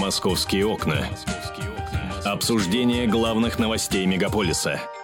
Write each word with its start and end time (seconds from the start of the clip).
«Московские 0.00 0.66
окна». 0.66 1.06
Обсуждение 2.24 3.06
главных 3.06 3.58
новостей 3.58 4.06
мегаполиса– 4.06 4.80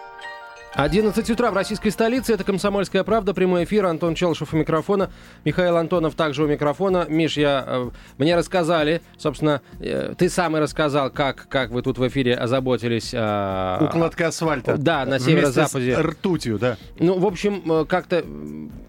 11 0.77 1.27
утра 1.31 1.49
в 1.49 1.55
российской 1.55 1.89
столице. 1.89 2.33
Это 2.33 2.43
«Комсомольская 2.43 3.03
правда». 3.03 3.33
Прямой 3.33 3.63
эфир. 3.63 3.87
Антон 3.87 4.13
Челшев 4.13 4.53
у 4.53 4.57
микрофона. 4.57 5.09
Михаил 5.43 5.75
Антонов 5.75 6.13
также 6.13 6.43
у 6.43 6.47
микрофона. 6.47 7.07
Миш, 7.09 7.35
я, 7.35 7.63
э, 7.65 7.89
мне 8.19 8.35
рассказали, 8.35 9.01
собственно, 9.17 9.63
э, 9.79 10.13
ты 10.15 10.29
сам 10.29 10.55
и 10.55 10.59
рассказал, 10.59 11.09
как, 11.09 11.47
как 11.49 11.71
вы 11.71 11.81
тут 11.81 11.97
в 11.97 12.07
эфире 12.07 12.35
озаботились. 12.35 13.09
Э, 13.11 13.79
Укладка 13.81 14.27
асфальта. 14.27 14.77
Да, 14.77 15.03
на 15.07 15.17
северо-западе. 15.17 15.95
С 15.95 15.99
ртутью, 15.99 16.59
да. 16.59 16.77
Ну, 16.99 17.17
в 17.17 17.25
общем, 17.25 17.63
э, 17.71 17.85
как-то 17.85 18.23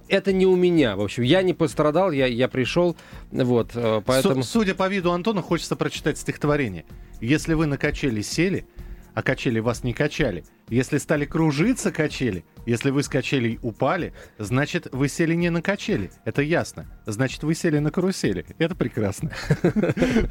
это 0.08 0.34
не 0.34 0.44
у 0.44 0.56
меня. 0.56 0.94
В 0.94 1.00
общем, 1.00 1.22
я 1.22 1.40
не 1.40 1.54
пострадал, 1.54 2.10
я, 2.12 2.26
я 2.26 2.48
пришел. 2.48 2.98
Вот, 3.32 3.70
э, 3.74 4.02
поэтому... 4.04 4.42
Судя 4.42 4.74
по 4.74 4.88
виду 4.88 5.10
Антона, 5.10 5.40
хочется 5.40 5.74
прочитать 5.74 6.18
стихотворение. 6.18 6.84
Если 7.22 7.54
вы 7.54 7.64
на 7.64 7.78
качели 7.78 8.20
сели, 8.20 8.66
а 9.14 9.22
качели 9.22 9.58
вас 9.58 9.84
не 9.84 9.94
качали. 9.94 10.44
Если 10.68 10.98
стали 10.98 11.24
кружиться 11.24 11.90
качели, 11.90 12.44
если 12.66 12.90
вы 12.90 13.02
с 13.02 13.08
качелей 13.08 13.58
упали, 13.62 14.12
значит, 14.38 14.88
вы 14.92 15.08
сели 15.08 15.34
не 15.34 15.48
на 15.48 15.62
качели. 15.62 16.10
Это 16.26 16.42
ясно. 16.42 16.86
Значит, 17.06 17.42
вы 17.42 17.54
сели 17.54 17.78
на 17.78 17.90
карусели. 17.90 18.44
Это 18.58 18.74
прекрасно. 18.74 19.30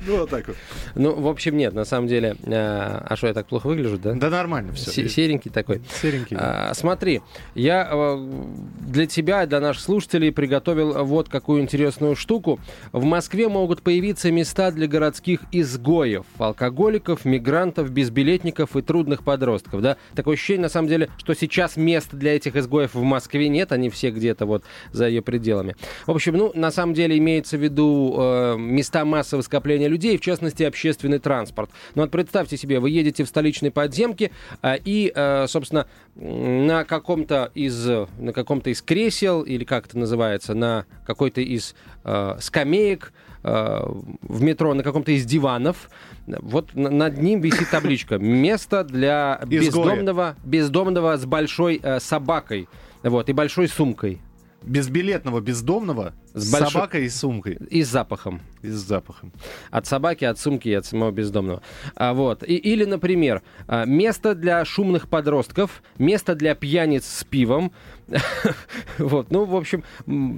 Ну, 0.05 0.19
вот 0.19 0.29
так 0.29 0.47
вот. 0.47 0.57
Ну, 0.95 1.19
в 1.19 1.27
общем, 1.27 1.57
нет, 1.57 1.73
на 1.73 1.83
самом 1.83 2.07
деле. 2.07 2.35
Э, 2.43 3.01
а 3.05 3.15
что, 3.15 3.27
я 3.27 3.33
так 3.33 3.47
плохо 3.47 3.67
выгляжу, 3.67 3.97
да? 3.97 4.13
Да 4.13 4.29
нормально 4.29 4.73
все. 4.73 5.09
Серенький 5.09 5.49
такой. 5.49 5.81
Серенький. 6.01 6.37
А, 6.39 6.73
смотри, 6.75 7.21
я 7.55 7.89
э, 7.91 8.43
для 8.81 9.07
тебя, 9.07 9.45
для 9.47 9.59
наших 9.59 9.81
слушателей 9.81 10.31
приготовил 10.31 11.03
вот 11.05 11.29
какую 11.29 11.61
интересную 11.61 12.15
штуку. 12.15 12.59
В 12.91 13.03
Москве 13.03 13.49
могут 13.49 13.81
появиться 13.81 14.31
места 14.31 14.71
для 14.71 14.87
городских 14.87 15.41
изгоев, 15.51 16.25
алкоголиков, 16.37 17.25
мигрантов, 17.25 17.89
безбилетников 17.89 18.75
и 18.75 18.81
трудных 18.81 19.23
подростков. 19.23 19.81
Да? 19.81 19.97
Такое 20.27 20.35
ощущение, 20.35 20.63
на 20.63 20.69
самом 20.69 20.89
деле, 20.89 21.09
что 21.19 21.33
сейчас 21.35 21.77
мест 21.77 22.09
для 22.11 22.35
этих 22.35 22.57
изгоев 22.57 22.95
в 22.95 23.01
Москве 23.01 23.47
нет, 23.47 23.71
они 23.71 23.89
все 23.89 24.11
где-то 24.11 24.45
вот 24.45 24.65
за 24.91 25.07
ее 25.07 25.21
пределами. 25.21 25.77
В 26.05 26.11
общем, 26.11 26.35
ну, 26.35 26.51
на 26.53 26.69
самом 26.69 26.93
деле 26.95 27.17
имеется 27.17 27.55
в 27.55 27.61
виду 27.63 28.13
э, 28.19 28.57
места 28.57 29.05
массового 29.05 29.41
скопления 29.41 29.87
людей, 29.87 30.17
в 30.17 30.21
частности, 30.21 30.63
общественный 30.63 31.19
транспорт. 31.19 31.69
Ну 31.95 32.01
вот 32.01 32.11
представьте 32.11 32.57
себе, 32.57 32.81
вы 32.81 32.89
едете 32.89 33.23
в 33.23 33.29
столичной 33.29 33.71
подземке 33.71 34.31
э, 34.61 34.75
и, 34.83 35.13
э, 35.15 35.45
собственно, 35.47 35.87
на 36.15 36.83
каком-то 36.83 37.49
из, 37.55 37.87
на 37.87 38.33
каком-то 38.33 38.69
из 38.69 38.81
кресел, 38.81 39.43
или 39.43 39.63
как 39.63 39.85
это 39.85 39.97
называется, 39.97 40.53
на 40.53 40.87
какой-то 41.05 41.39
из 41.39 41.73
э, 42.03 42.35
скамеек, 42.41 43.13
в 43.47 44.41
метро 44.41 44.73
на 44.73 44.83
каком-то 44.83 45.11
из 45.11 45.25
диванов. 45.25 45.89
Вот 46.25 46.73
над 46.73 47.17
ним 47.17 47.41
висит 47.41 47.69
табличка 47.69 48.17
«Место 48.17 48.83
для 48.83 49.41
бездомного, 49.45 50.35
бездомного 50.43 51.17
с 51.17 51.25
большой 51.25 51.79
э, 51.81 51.99
собакой 51.99 52.67
вот, 53.03 53.29
и 53.29 53.33
большой 53.33 53.67
сумкой». 53.67 54.21
Безбилетного 54.63 55.39
бездомного 55.39 56.13
с 56.33 56.51
большой... 56.51 56.71
собакой 56.71 57.05
и 57.05 57.09
сумкой. 57.09 57.57
И 57.69 57.83
с 57.83 57.89
запахом. 57.89 58.41
И 58.61 58.69
с 58.69 58.75
запахом. 58.75 59.31
От 59.71 59.87
собаки, 59.87 60.25
от 60.25 60.39
сумки 60.39 60.69
и 60.69 60.73
от 60.73 60.85
самого 60.85 61.11
бездомного. 61.11 61.61
А, 61.95 62.13
вот. 62.13 62.43
И, 62.43 62.55
или, 62.55 62.85
например, 62.85 63.41
а, 63.67 63.85
место 63.85 64.35
для 64.35 64.63
шумных 64.65 65.07
подростков, 65.07 65.81
место 65.97 66.35
для 66.35 66.55
пьяниц 66.55 67.05
с 67.05 67.23
пивом. 67.23 67.71
вот. 68.97 69.31
Ну, 69.31 69.45
в 69.45 69.55
общем, 69.55 69.83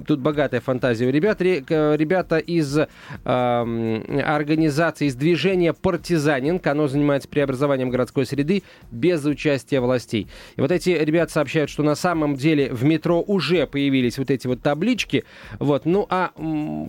тут 0.06 0.20
богатая 0.20 0.60
фантазия 0.60 1.06
у 1.06 1.10
ребят. 1.10 1.40
Ребята 1.40 2.38
из 2.38 2.76
э, 2.78 2.86
организации, 3.24 5.06
из 5.06 5.14
движения 5.14 5.72
«Партизанинг», 5.72 6.66
оно 6.66 6.88
занимается 6.88 7.28
преобразованием 7.28 7.90
городской 7.90 8.26
среды 8.26 8.64
без 8.90 9.24
участия 9.24 9.80
властей. 9.80 10.26
И 10.56 10.60
вот 10.60 10.72
эти 10.72 10.90
ребята 10.90 11.32
сообщают, 11.32 11.70
что 11.70 11.82
на 11.82 11.94
самом 11.94 12.34
деле 12.34 12.72
в 12.72 12.84
метро 12.84 13.22
уже 13.22 13.66
появились 13.66 14.18
вот 14.18 14.30
эти 14.30 14.46
вот 14.46 14.62
таблички. 14.62 15.24
Вот. 15.58 15.84
Ну, 15.90 16.06
а, 16.08 16.32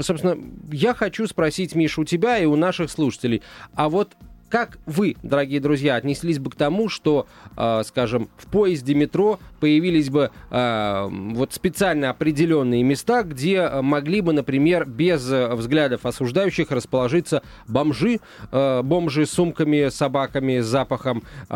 собственно, 0.01 0.38
я 0.72 0.94
хочу 0.94 1.28
спросить, 1.28 1.75
Миша, 1.75 2.01
у 2.01 2.06
тебя 2.06 2.38
и 2.38 2.45
у 2.45 2.56
наших 2.56 2.91
слушателей, 2.91 3.41
а 3.73 3.89
вот 3.89 4.16
как 4.51 4.78
вы, 4.85 5.16
дорогие 5.23 5.59
друзья, 5.59 5.95
отнеслись 5.95 6.39
бы 6.39 6.51
к 6.51 6.56
тому, 6.56 6.89
что, 6.89 7.28
э, 7.57 7.81
скажем, 7.85 8.29
в 8.38 8.47
поезде 8.47 8.94
метро 8.94 9.39
появились 9.59 10.09
бы 10.09 10.31
э, 10.50 11.07
вот 11.09 11.53
специально 11.53 12.09
определенные 12.09 12.84
места, 12.84 13.23
где 13.23 13.69
могли 13.81 14.22
бы, 14.22 14.34
например, 14.34 14.85
без 14.85 15.23
взглядов 15.23 16.06
осуждающих 16.06 16.72
расположиться 16.72 17.44
бомжи, 17.67 18.19
э, 18.51 18.81
бомжи 18.84 19.25
с 19.25 19.31
сумками, 19.31 19.89
собаками, 19.89 20.59
с 20.59 20.66
запахом, 20.66 21.23
э, 21.50 21.53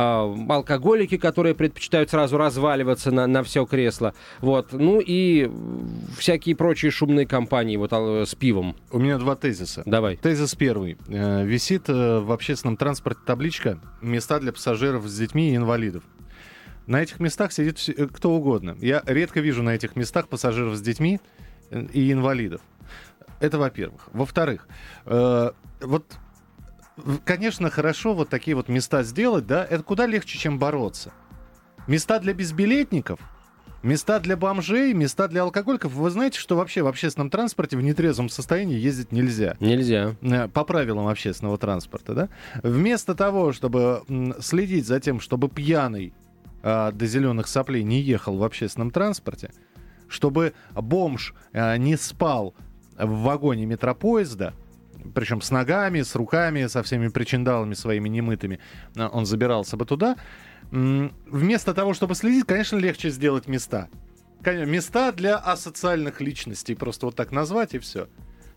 алкоголики, 0.49 1.17
которые 1.17 1.55
предпочитают 1.55 2.09
сразу 2.09 2.37
разваливаться 2.37 3.11
на, 3.11 3.27
на 3.27 3.43
все 3.43 3.65
кресло, 3.65 4.13
вот, 4.39 4.71
ну 4.71 5.01
и 5.05 5.49
всякие 6.17 6.55
прочие 6.55 6.91
шумные 6.91 7.27
компании 7.27 7.77
вот 7.77 7.91
с 7.91 8.35
пивом. 8.35 8.75
У 8.91 8.99
меня 8.99 9.17
два 9.17 9.35
тезиса. 9.35 9.83
Давай. 9.85 10.15
Тезис 10.17 10.55
первый. 10.55 10.97
Э, 11.07 11.45
висит 11.45 11.89
э, 11.89 12.19
в 12.19 12.31
общественном 12.31 12.77
транспорте 12.85 13.21
табличка 13.25 13.79
«Места 13.99 14.39
для 14.39 14.53
пассажиров 14.53 15.07
с 15.07 15.17
детьми 15.17 15.49
и 15.49 15.55
инвалидов». 15.55 16.03
На 16.85 17.01
этих 17.01 17.19
местах 17.19 17.51
сидит 17.51 17.79
э, 17.89 18.05
кто 18.05 18.29
угодно. 18.35 18.77
Я 18.79 19.01
редко 19.07 19.39
вижу 19.39 19.63
на 19.63 19.71
этих 19.71 19.95
местах 19.95 20.27
пассажиров 20.27 20.75
с 20.75 20.81
детьми 20.81 21.19
э, 21.71 21.83
и 21.93 22.11
инвалидов. 22.11 22.61
Это 23.39 23.57
во-первых. 23.57 24.07
Во-вторых, 24.13 24.67
э, 25.07 25.51
вот, 25.81 26.15
конечно, 27.23 27.71
хорошо 27.71 28.13
вот 28.13 28.29
такие 28.29 28.55
вот 28.55 28.69
места 28.69 29.01
сделать, 29.01 29.47
да, 29.47 29.65
это 29.65 29.81
куда 29.81 30.05
легче, 30.05 30.37
чем 30.37 30.59
бороться. 30.59 31.11
Места 31.87 32.19
для 32.19 32.35
безбилетников– 32.35 33.19
Места 33.85 34.19
для 34.19 34.35
бомжей, 34.35 34.93
места 34.93 35.27
для 35.27 35.43
алкоголиков. 35.43 35.93
Вы 35.93 36.09
знаете, 36.09 36.39
что 36.39 36.55
вообще 36.55 36.81
в 36.81 36.87
общественном 36.87 37.29
транспорте 37.29 37.77
в 37.77 37.83
нетрезвом 37.83 38.29
состоянии 38.29 38.79
ездить 38.79 39.11
нельзя? 39.11 39.55
Нельзя. 39.59 40.15
Э, 40.23 40.47
по 40.47 40.63
правилам 40.63 41.07
общественного 41.07 41.59
транспорта, 41.59 42.15
да? 42.15 42.29
Вместо 42.63 43.13
того, 43.13 43.51
чтобы 43.51 44.01
следить 44.39 44.87
за 44.87 44.99
тем, 44.99 45.19
чтобы 45.19 45.49
пьяный 45.49 46.15
а, 46.63 46.91
до 46.93 47.05
зеленых 47.05 47.47
соплей 47.47 47.83
не 47.83 48.01
ехал 48.01 48.37
в 48.37 48.43
общественном 48.43 48.89
транспорте, 48.89 49.51
чтобы 50.07 50.53
бомж 50.73 51.35
а, 51.53 51.77
не 51.77 51.95
спал 51.95 52.55
в 52.97 53.19
вагоне 53.19 53.67
метропоезда, 53.67 54.55
причем 55.13 55.41
с 55.41 55.51
ногами, 55.51 56.01
с 56.01 56.15
руками, 56.15 56.67
со 56.67 56.83
всеми 56.83 57.07
причиндалами 57.09 57.73
своими 57.73 58.09
немытыми, 58.09 58.59
он 58.95 59.25
забирался 59.25 59.77
бы 59.77 59.85
туда, 59.85 60.17
вместо 60.71 61.73
того, 61.73 61.93
чтобы 61.93 62.15
следить, 62.15 62.45
конечно, 62.45 62.77
легче 62.77 63.09
сделать 63.09 63.47
места. 63.47 63.89
Места 64.45 65.11
для 65.11 65.37
асоциальных 65.37 66.21
личностей, 66.21 66.75
просто 66.75 67.07
вот 67.07 67.15
так 67.15 67.31
назвать 67.31 67.73
и 67.73 67.79
все. 67.79 68.07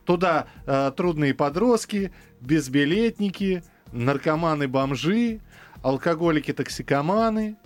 Туда 0.04 0.46
э, 0.66 0.92
трудные 0.96 1.34
подростки, 1.34 2.12
безбилетники, 2.40 3.62
наркоманы-бомжи, 3.92 5.40
алкоголики-токсикоманы. 5.82 7.56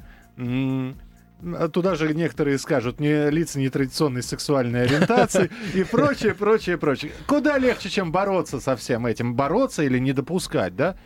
Туда 1.72 1.96
же 1.96 2.14
некоторые 2.14 2.56
скажут, 2.58 3.00
не 3.00 3.28
лица 3.30 3.58
нетрадиционной 3.58 4.22
сексуальной 4.22 4.84
ориентации 4.84 5.50
и 5.74 5.82
прочее, 5.82 6.34
прочее, 6.34 6.78
прочее. 6.78 7.10
Куда 7.26 7.58
легче, 7.58 7.88
чем 7.88 8.12
бороться 8.12 8.60
со 8.60 8.76
всем 8.76 9.06
этим? 9.06 9.34
Бороться 9.34 9.82
или 9.82 9.98
не 9.98 10.12
допускать, 10.12 10.76
да? 10.76 10.96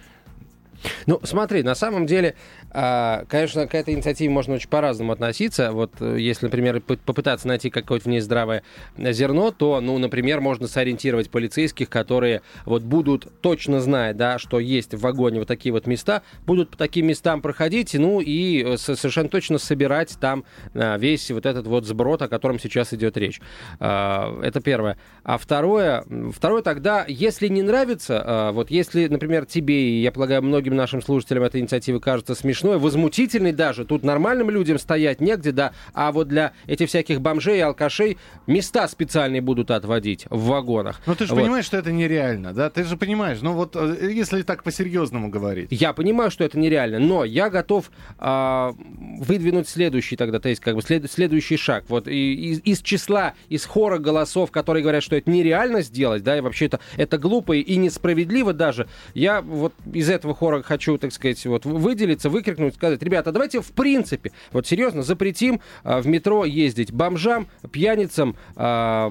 Ну, 1.07 1.21
смотри, 1.23 1.63
на 1.63 1.75
самом 1.75 2.07
деле, 2.07 2.35
а, 2.71 3.25
конечно, 3.29 3.67
к 3.67 3.75
этой 3.75 3.95
инициативе 3.95 4.31
можно 4.31 4.55
очень 4.55 4.69
по-разному 4.69 5.13
относиться. 5.13 5.73
Вот 5.73 5.93
э, 6.01 6.17
если, 6.19 6.47
например, 6.47 6.81
попытаться 6.81 7.49
найти 7.49 7.71
какое-то 7.71 8.05
в 8.05 8.09
ней 8.09 8.21
здравое 8.21 8.63
зерно, 8.97 9.51
то, 9.51 9.81
ну, 9.81 9.99
например, 9.99 10.41
можно 10.41 10.69
сориентировать 10.69 11.31
полицейских, 11.31 11.89
которые 11.89 12.43
вот 12.65 12.83
будут 12.83 13.41
точно 13.41 13.81
знать, 13.81 14.17
да, 14.17 14.39
что 14.39 14.59
есть 14.59 14.95
в 14.95 15.01
вагоне 15.01 15.39
вот 15.39 15.49
такие 15.49 15.73
вот 15.73 15.87
места, 15.87 16.23
будут 16.45 16.71
по 16.71 16.77
таким 16.77 17.07
местам 17.07 17.41
проходить, 17.41 17.95
ну, 17.95 18.21
и 18.21 18.63
э, 18.63 18.77
совершенно 18.77 19.29
точно 19.29 19.59
собирать 19.59 20.17
там 20.21 20.45
а, 20.75 20.97
весь 20.99 21.31
вот 21.31 21.47
этот 21.47 21.67
вот 21.67 21.87
сброд, 21.87 22.22
о 22.22 22.29
котором 22.29 22.59
сейчас 22.59 22.93
идет 22.93 23.17
речь. 23.17 23.41
А, 23.81 24.39
это 24.43 24.61
первое. 24.61 24.99
А 25.25 25.39
второе, 25.39 26.05
второе 26.33 26.63
тогда, 26.63 27.05
если 27.09 27.49
не 27.49 27.63
нравится, 27.63 28.51
вот 28.53 28.71
если, 28.71 29.09
например, 29.09 29.47
тебе, 29.47 29.91
и 29.91 30.03
я 30.03 30.13
полагаю, 30.13 30.43
многим 30.43 30.66
многим 30.66 30.77
нашим 30.77 31.01
слушателям 31.03 31.45
эта 31.45 31.60
инициатива 31.60 31.98
кажется 32.01 32.34
смешной, 32.34 32.78
возмутительной 32.78 33.53
даже. 33.53 33.84
Тут 33.84 34.03
нормальным 34.03 34.51
людям 34.51 34.78
стоять 34.78 35.21
негде, 35.21 35.53
да, 35.53 35.72
а 35.95 36.10
вот 36.10 36.27
для 36.28 36.53
этих 36.66 36.89
всяких 36.89 37.21
бомжей 37.21 37.59
и 37.59 37.60
алкашей 37.60 38.18
места 38.47 38.89
специальные 38.89 39.41
будут 39.42 39.71
отводить 39.71 40.27
в 40.28 40.47
вагонах. 40.47 41.01
Ну 41.07 41.15
ты 41.15 41.27
же 41.27 41.34
Вот. 41.34 41.42
понимаешь, 41.42 41.65
что 41.66 41.77
это 41.77 41.92
нереально, 41.92 42.53
да? 42.53 42.68
Ты 42.71 42.83
же 42.84 42.97
понимаешь, 42.97 43.39
ну 43.42 43.53
вот 43.53 43.77
э, 43.77 44.10
если 44.13 44.42
так 44.42 44.65
по-серьезному 44.65 45.28
говорить. 45.28 45.68
Я 45.71 45.92
понимаю, 45.92 46.30
что 46.30 46.42
это 46.45 46.59
нереально, 46.59 46.98
но 46.98 47.24
я 47.24 47.48
готов 47.48 47.91
а, 48.19 48.74
выдвинуть 49.19 49.69
следующий 49.69 50.16
тогда, 50.16 50.41
то 50.41 50.48
есть 50.48 50.60
как 50.60 50.74
бы 50.74 50.83
след- 50.83 51.10
следующий 51.10 51.57
шаг. 51.57 51.84
Вот 51.89 52.09
и, 52.09 52.34
из, 52.53 52.60
из 52.65 52.83
числа, 52.83 53.34
из 53.48 53.65
хора 53.65 53.98
голосов, 53.98 54.51
которые 54.51 54.83
говорят, 54.83 55.03
что 55.03 55.15
это 55.16 55.30
нереально 55.30 55.83
сделать, 55.83 56.22
да, 56.24 56.36
и 56.36 56.41
вообще 56.41 56.66
это, 56.66 56.80
это 56.97 57.19
глупо 57.19 57.53
и 57.57 57.77
несправедливо 57.77 58.53
даже, 58.53 58.89
я 59.15 59.41
вот 59.41 59.72
из 59.92 60.10
этого 60.10 60.34
хора 60.34 60.56
хочу, 60.63 60.99
так 60.99 61.13
сказать, 61.13 61.45
вот 61.47 61.65
выделиться, 61.65 62.31
выкрикнуть, 62.31 62.75
сказать, 62.75 63.03
ребята, 63.03 63.33
давайте 63.33 63.61
в 63.61 63.73
принципе, 63.73 64.33
вот 64.53 64.67
серьезно, 64.67 65.03
запретим 65.03 65.61
а, 65.85 66.01
в 66.01 66.07
метро 66.07 66.45
ездить 66.45 66.93
бомжам, 66.93 67.49
пьяницам, 67.71 68.37
а, 68.55 69.11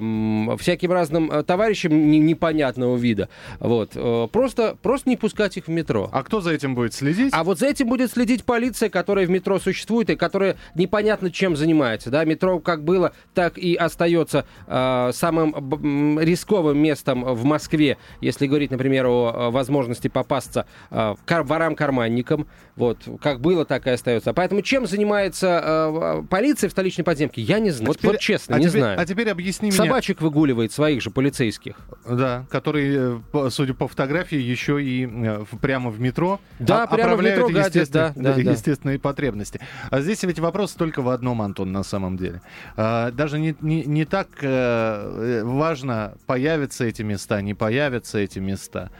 всяким 0.58 0.92
разным 0.92 1.30
а, 1.30 1.42
товарищам 1.42 2.10
не- 2.10 2.18
непонятного 2.18 2.96
вида. 2.96 3.28
Вот. 3.60 3.92
Э, 3.94 4.28
Просто, 4.32 4.76
просто 4.82 5.08
не 5.08 5.16
пускать 5.16 5.56
их 5.56 5.66
в 5.66 5.70
метро. 5.70 6.08
А 6.12 6.22
кто 6.22 6.40
за 6.40 6.52
этим 6.52 6.74
будет 6.74 6.94
следить? 6.94 7.32
А 7.32 7.44
вот 7.44 7.58
за 7.58 7.66
этим 7.66 7.88
будет 7.88 8.10
следить 8.10 8.44
полиция, 8.44 8.88
которая 8.88 9.26
в 9.26 9.30
метро 9.30 9.58
существует 9.58 10.10
и 10.10 10.16
которая 10.16 10.56
непонятно 10.74 11.30
чем 11.30 11.56
занимается. 11.56 12.10
Да? 12.10 12.24
Метро 12.24 12.58
как 12.58 12.84
было, 12.84 13.12
так 13.34 13.58
и 13.58 13.74
остается 13.74 14.46
э, 14.66 15.10
самым 15.12 16.18
рисковым 16.20 16.78
местом 16.78 17.24
в 17.24 17.44
Москве, 17.44 17.98
если 18.20 18.46
говорить, 18.46 18.70
например, 18.70 19.06
о 19.06 19.32
э, 19.32 19.50
возможности 19.50 20.08
попасться 20.08 20.66
э, 20.90 21.14
ворам-карманникам. 21.42 22.46
Вот, 22.76 22.98
как 23.22 23.40
было, 23.40 23.64
так 23.64 23.86
и 23.86 23.90
остается. 23.90 24.32
Поэтому 24.34 24.60
чем 24.62 24.86
занимается 24.86 25.62
э, 25.64 26.22
полиция 26.28 26.68
в 26.68 26.72
столичной 26.72 27.04
подземке, 27.04 27.40
я 27.42 27.58
не 27.58 27.70
знаю. 27.70 27.88
Вот, 27.88 27.98
Теперь- 27.98 28.10
вот 28.12 28.20
честно, 28.20 28.56
а 28.56 28.58
не 28.58 28.66
теперь- 28.66 28.80
знаю. 28.82 29.00
А 29.00 29.06
теперь 29.06 29.30
объясни 29.30 29.68
мне. 29.70 29.76
Собачек 29.76 30.20
выгуливает 30.20 30.72
своих 30.72 31.00
же 31.02 31.10
полицейских. 31.10 31.76
Да, 32.08 32.44
который, 32.50 33.20
э, 33.32 33.50
судя 33.50 33.72
по 33.74 33.88
фотографии, 33.88 34.38
еще 34.38 34.82
и 34.82 35.06
э, 35.10 35.44
прямо 35.60 35.90
в 35.90 36.00
метро 36.00 36.38
Да, 36.58 36.84
а- 36.84 36.86
прямо 36.86 37.16
в 37.16 37.22
метро 37.22 37.48
гадят, 37.48 37.74
естественные- 37.74 38.12
да, 38.14 38.34
да, 38.34 38.42
да. 38.42 38.50
естественные 38.52 38.98
потребности. 38.98 39.60
А 39.90 40.00
здесь 40.00 40.22
ведь 40.22 40.38
вопрос 40.38 40.72
только 40.72 41.00
в 41.00 41.08
одном, 41.08 41.40
Антон, 41.42 41.72
на 41.72 41.82
самом 41.82 42.16
деле. 42.16 42.42
А, 42.76 43.10
Даже 43.10 43.38
не, 43.38 43.54
не, 43.60 43.84
не 43.84 44.04
так 44.04 44.28
э, 44.42 44.46
э, 44.48 45.44
важно, 45.44 46.14
появятся 46.26 46.84
эти 46.84 47.02
места, 47.02 47.40
не 47.40 47.54
появятся 47.54 48.18
эти 48.18 48.38
места. 48.38 48.90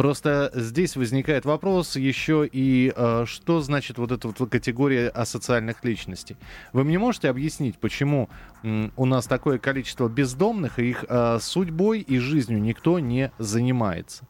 Просто 0.00 0.50
здесь 0.54 0.96
возникает 0.96 1.44
вопрос 1.44 1.94
еще 1.94 2.48
и 2.50 2.90
э, 2.96 3.24
что 3.26 3.60
значит 3.60 3.98
вот 3.98 4.10
эта 4.12 4.28
вот 4.28 4.50
категория 4.50 5.10
асоциальных 5.10 5.84
личностей. 5.84 6.38
Вы 6.72 6.84
мне 6.84 6.98
можете 6.98 7.28
объяснить, 7.28 7.76
почему 7.76 8.30
м, 8.62 8.94
у 8.96 9.04
нас 9.04 9.26
такое 9.26 9.58
количество 9.58 10.08
бездомных, 10.08 10.78
и 10.78 10.88
их 10.88 11.04
э, 11.06 11.36
судьбой 11.42 12.00
и 12.00 12.16
жизнью 12.16 12.62
никто 12.62 12.98
не 12.98 13.30
занимается? 13.36 14.26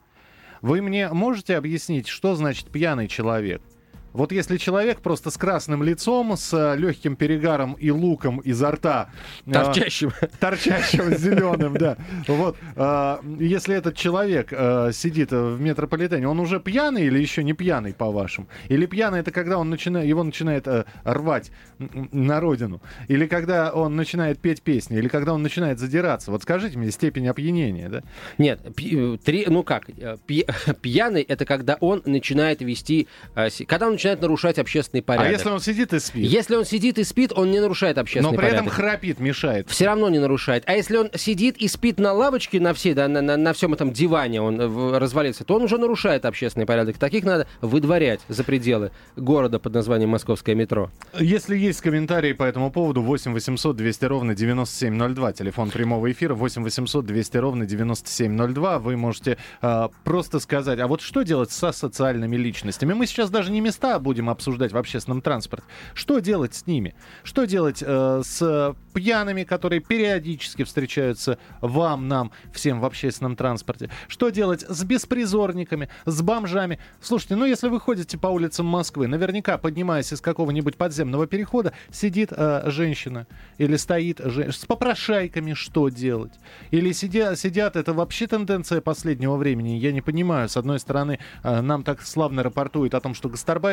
Вы 0.60 0.82
мне 0.82 1.08
можете 1.10 1.56
объяснить, 1.56 2.08
что 2.08 2.34
значит 2.34 2.66
пьяный 2.66 3.06
человек? 3.06 3.62
Вот 4.12 4.32
если 4.32 4.56
человек 4.56 5.00
просто 5.00 5.30
с 5.30 5.36
красным 5.36 5.82
лицом, 5.82 6.36
с 6.36 6.52
э, 6.52 6.76
легким 6.76 7.16
перегаром 7.16 7.74
и 7.74 7.90
луком 7.90 8.38
изо 8.38 8.70
рта, 8.70 9.10
э, 9.46 9.52
Торчащим. 9.52 10.12
торчащим 10.40 11.14
зеленым, 11.16 11.74
да. 11.74 11.96
Вот, 12.26 12.56
а, 12.76 13.20
если 13.38 13.76
этот 13.76 13.96
человек 13.96 14.52
а, 14.52 14.90
сидит 14.92 15.30
в 15.30 15.60
метрополитене, 15.60 16.28
он 16.28 16.40
уже 16.40 16.60
пьяный 16.60 17.04
или 17.04 17.18
еще 17.18 17.44
не 17.44 17.52
пьяный, 17.52 17.94
по-вашему? 17.94 18.48
Или 18.68 18.86
пьяный 18.86 19.20
это 19.20 19.30
когда 19.30 19.58
он 19.58 19.70
начинает, 19.70 20.08
его 20.08 20.22
начинает 20.22 20.66
а, 20.66 20.86
рвать 21.04 21.50
на 21.78 22.40
родину? 22.40 22.80
Или 23.08 23.26
когда 23.26 23.72
он 23.72 23.96
начинает 23.96 24.38
петь 24.40 24.62
песни? 24.62 24.98
Или 24.98 25.08
когда 25.08 25.34
он 25.34 25.42
начинает 25.42 25.78
задираться? 25.78 26.30
Вот 26.30 26.42
скажите 26.42 26.78
мне 26.78 26.90
степень 26.90 27.28
опьянения, 27.28 27.88
да? 27.88 28.02
Нет, 28.38 28.60
э, 28.64 29.16
три, 29.24 29.46
ну 29.46 29.62
как, 29.62 29.88
э, 29.88 30.16
пьяный 30.80 31.22
это 31.22 31.44
когда 31.44 31.76
он 31.80 32.02
начинает 32.06 32.60
вести, 32.60 33.08
э, 33.34 33.48
когда 33.66 33.88
он 33.88 33.96
начинает 34.00 34.22
нарушать 34.22 34.58
общественный 34.58 35.02
порядок. 35.02 35.28
А 35.28 35.32
если 35.32 35.48
он 35.50 35.60
сидит 35.60 35.92
и 35.92 35.98
спит? 36.00 36.24
Если 36.24 36.56
он 36.56 36.64
сидит 36.64 36.98
и 36.98 37.04
спит, 37.04 37.32
он 37.36 37.50
не 37.50 37.60
нарушает 37.60 37.96
но 37.96 38.02
общественный 38.02 38.36
при 38.38 38.46
этом 38.46 38.64
порядок. 38.66 38.72
храпит, 38.72 39.20
мешает. 39.20 39.68
Все 39.68 39.86
равно 39.86 40.08
не 40.08 40.18
нарушает. 40.18 40.64
А 40.66 40.74
если 40.74 40.96
он 40.96 41.10
сидит 41.14 41.58
и 41.58 41.68
спит 41.68 41.98
на 41.98 42.12
лавочке 42.14 42.60
на 42.60 42.72
всей, 42.72 42.94
да, 42.94 43.08
на, 43.08 43.20
на- 43.20 43.36
на 43.36 43.52
всем 43.52 43.74
этом 43.74 43.92
диване, 43.92 44.40
он 44.40 44.58
э, 44.58 44.98
развалился, 44.98 45.44
то 45.44 45.56
он 45.56 45.64
уже 45.64 45.76
нарушает 45.76 46.24
общественный 46.24 46.64
порядок. 46.64 46.96
Таких 46.96 47.24
надо 47.24 47.46
выдворять 47.60 48.20
за 48.28 48.42
пределы 48.42 48.90
города 49.16 49.58
под 49.58 49.74
названием 49.74 50.08
Московское 50.10 50.54
метро. 50.54 50.90
Если 51.18 51.58
есть 51.58 51.82
комментарии 51.82 52.32
по 52.32 52.44
этому 52.44 52.70
поводу, 52.70 53.02
8 53.02 53.34
800 53.34 53.76
200 53.76 54.04
ровно 54.06 54.34
9702, 54.34 55.32
телефон 55.34 55.70
прямого 55.70 56.10
эфира, 56.10 56.34
8 56.34 56.62
800 56.62 57.04
200 57.04 57.36
ровно 57.36 57.66
9702, 57.66 58.78
вы 58.78 58.96
можете 58.96 59.36
а, 59.60 59.90
просто 60.04 60.40
сказать, 60.40 60.78
а 60.78 60.86
вот 60.86 61.02
что 61.02 61.22
делать 61.22 61.50
со 61.50 61.72
социальными 61.72 62.36
личностями? 62.36 62.94
Мы 62.94 63.06
сейчас 63.06 63.28
даже 63.28 63.52
не 63.52 63.60
места 63.60 63.89
будем 63.98 64.30
обсуждать 64.30 64.72
в 64.72 64.76
общественном 64.76 65.22
транспорте. 65.22 65.66
Что 65.94 66.18
делать 66.20 66.54
с 66.54 66.66
ними? 66.66 66.94
Что 67.22 67.44
делать 67.44 67.82
э, 67.86 68.22
с 68.24 68.74
пьяными, 68.94 69.44
которые 69.44 69.80
периодически 69.80 70.64
встречаются 70.64 71.38
вам, 71.60 72.08
нам, 72.08 72.32
всем 72.52 72.80
в 72.80 72.84
общественном 72.84 73.36
транспорте? 73.36 73.90
Что 74.08 74.30
делать 74.30 74.64
с 74.68 74.84
беспризорниками, 74.84 75.88
с 76.04 76.22
бомжами? 76.22 76.78
Слушайте, 77.00 77.36
ну 77.36 77.44
если 77.44 77.68
вы 77.68 77.80
ходите 77.80 78.18
по 78.18 78.28
улицам 78.28 78.66
Москвы, 78.66 79.06
наверняка, 79.06 79.58
поднимаясь 79.58 80.12
из 80.12 80.20
какого-нибудь 80.20 80.76
подземного 80.76 81.26
перехода, 81.26 81.72
сидит 81.90 82.32
э, 82.32 82.62
женщина 82.66 83.26
или 83.58 83.76
стоит 83.76 84.20
же- 84.20 84.52
с 84.52 84.64
попрошайками, 84.66 85.54
что 85.54 85.88
делать? 85.88 86.32
Или 86.70 86.92
сидя, 86.92 87.36
сидят, 87.36 87.76
это 87.76 87.92
вообще 87.92 88.26
тенденция 88.26 88.80
последнего 88.80 89.36
времени, 89.36 89.78
я 89.78 89.92
не 89.92 90.00
понимаю. 90.00 90.48
С 90.48 90.56
одной 90.56 90.78
стороны, 90.78 91.18
э, 91.42 91.60
нам 91.60 91.82
так 91.82 92.02
славно 92.02 92.42
рапортуют 92.42 92.94
о 92.94 93.00
том, 93.00 93.14
что 93.14 93.28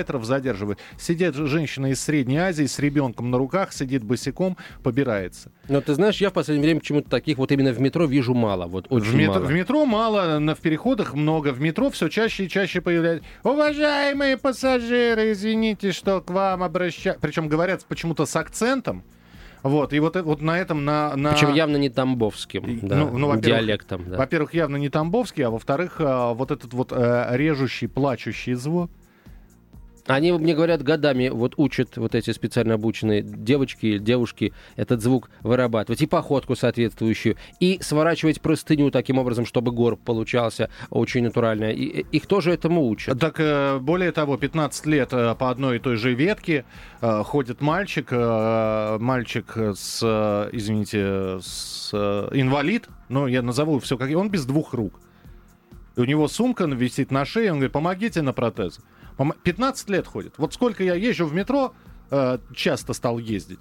гастарбайтеров 0.07 0.25
задерживают. 0.25 0.79
Сидит 0.97 1.35
же 1.35 1.47
женщина 1.47 1.87
из 1.87 2.01
Средней 2.01 2.37
Азии 2.37 2.65
с 2.65 2.79
ребенком 2.79 3.29
на 3.31 3.37
руках, 3.37 3.73
сидит 3.73 4.03
босиком, 4.03 4.57
побирается. 4.83 5.51
Но 5.67 5.81
ты 5.81 5.93
знаешь, 5.93 6.17
я 6.21 6.29
в 6.29 6.33
последнее 6.33 6.65
время 6.65 6.79
почему-то 6.79 7.09
таких 7.09 7.37
вот 7.37 7.51
именно 7.51 7.71
в 7.71 7.79
метро 7.79 8.05
вижу 8.05 8.33
мало. 8.33 8.67
Вот 8.67 8.87
очень 8.89 9.11
В 9.11 9.15
метро, 9.15 9.33
мало. 9.33 9.45
в 9.45 9.51
метро 9.51 9.85
мало, 9.85 10.39
на, 10.39 10.55
в 10.55 10.59
переходах 10.59 11.13
много. 11.13 11.51
В 11.51 11.59
метро 11.61 11.89
все 11.89 12.07
чаще 12.09 12.45
и 12.45 12.49
чаще 12.49 12.81
появляется. 12.81 13.27
Уважаемые 13.43 14.37
пассажиры, 14.37 15.31
извините, 15.31 15.91
что 15.91 16.21
к 16.21 16.29
вам 16.29 16.63
обращаюсь. 16.63 17.17
Причем 17.21 17.47
говорят 17.49 17.85
почему-то 17.87 18.25
с 18.25 18.35
акцентом. 18.35 19.03
Вот, 19.63 19.91
и 19.91 19.99
вот, 19.99 20.15
э- 20.15 20.21
вот 20.21 20.41
на 20.41 20.57
этом, 20.59 20.85
на... 20.85 21.15
на... 21.15 21.31
Причем 21.33 21.53
явно 21.53 21.77
не 21.77 21.89
тамбовским, 21.89 22.63
И- 22.63 22.79
да, 22.85 22.95
ну, 22.97 23.17
ну, 23.17 23.27
во-первых, 23.27 23.41
диалектом. 23.41 24.05
Да. 24.07 24.17
Во-первых, 24.17 24.53
явно 24.53 24.77
не 24.77 24.89
Тамбовский, 24.89 25.43
а 25.43 25.49
во-вторых, 25.49 25.95
а, 25.99 26.33
вот 26.33 26.51
этот 26.51 26.73
вот 26.73 26.91
э, 26.91 27.27
режущий, 27.31 27.87
плачущий 27.89 28.53
звук. 28.53 28.91
Они 30.07 30.31
мне 30.31 30.55
говорят, 30.55 30.83
годами 30.83 31.27
вот 31.29 31.53
учат 31.57 31.97
вот 31.97 32.15
эти 32.15 32.31
специально 32.31 32.75
обученные 32.75 33.21
девочки 33.21 33.85
или 33.87 33.97
девушки 33.97 34.53
этот 34.77 35.01
звук 35.01 35.29
вырабатывать, 35.41 36.01
и 36.01 36.07
походку 36.07 36.55
соответствующую, 36.55 37.35
и 37.59 37.77
сворачивать 37.81 38.41
простыню 38.41 38.89
таким 38.89 39.17
образом, 39.17 39.45
чтобы 39.45 39.71
горб 39.71 39.99
получался 40.03 40.69
очень 40.89 41.23
натурально. 41.23 41.71
И, 41.71 41.83
и- 41.83 42.05
их 42.17 42.25
тоже 42.25 42.51
этому 42.53 42.87
учат. 42.87 43.19
Так, 43.19 43.35
э, 43.39 43.79
более 43.79 44.11
того, 44.13 44.37
15 44.37 44.85
лет 44.85 45.09
э, 45.11 45.35
по 45.35 45.49
одной 45.49 45.75
и 45.75 45.79
той 45.79 45.97
же 45.97 46.13
ветке 46.13 46.63
э, 47.01 47.23
ходит 47.23 47.59
мальчик, 47.61 48.07
э, 48.11 48.97
мальчик 48.99 49.57
с, 49.75 49.99
э, 50.03 50.49
извините, 50.53 51.39
с 51.41 51.89
э, 51.93 52.29
инвалид, 52.33 52.87
ну, 53.09 53.27
я 53.27 53.41
назову 53.41 53.79
все 53.79 53.97
как... 53.97 54.09
Он 54.15 54.29
без 54.29 54.45
двух 54.45 54.73
рук. 54.73 54.99
И 55.95 55.99
у 55.99 56.05
него 56.05 56.27
сумка 56.27 56.65
висит 56.65 57.11
на 57.11 57.25
шее, 57.25 57.51
он 57.51 57.57
говорит, 57.57 57.73
помогите 57.73 58.21
на 58.21 58.31
протез. 58.31 58.79
Пом- 59.17 59.35
15 59.43 59.89
лет 59.89 60.07
ходит. 60.07 60.33
Вот 60.37 60.53
сколько 60.53 60.83
я 60.83 60.95
езжу 60.95 61.25
в 61.25 61.33
метро, 61.33 61.73
э, 62.11 62.37
часто 62.55 62.93
стал 62.93 63.17
ездить. 63.17 63.59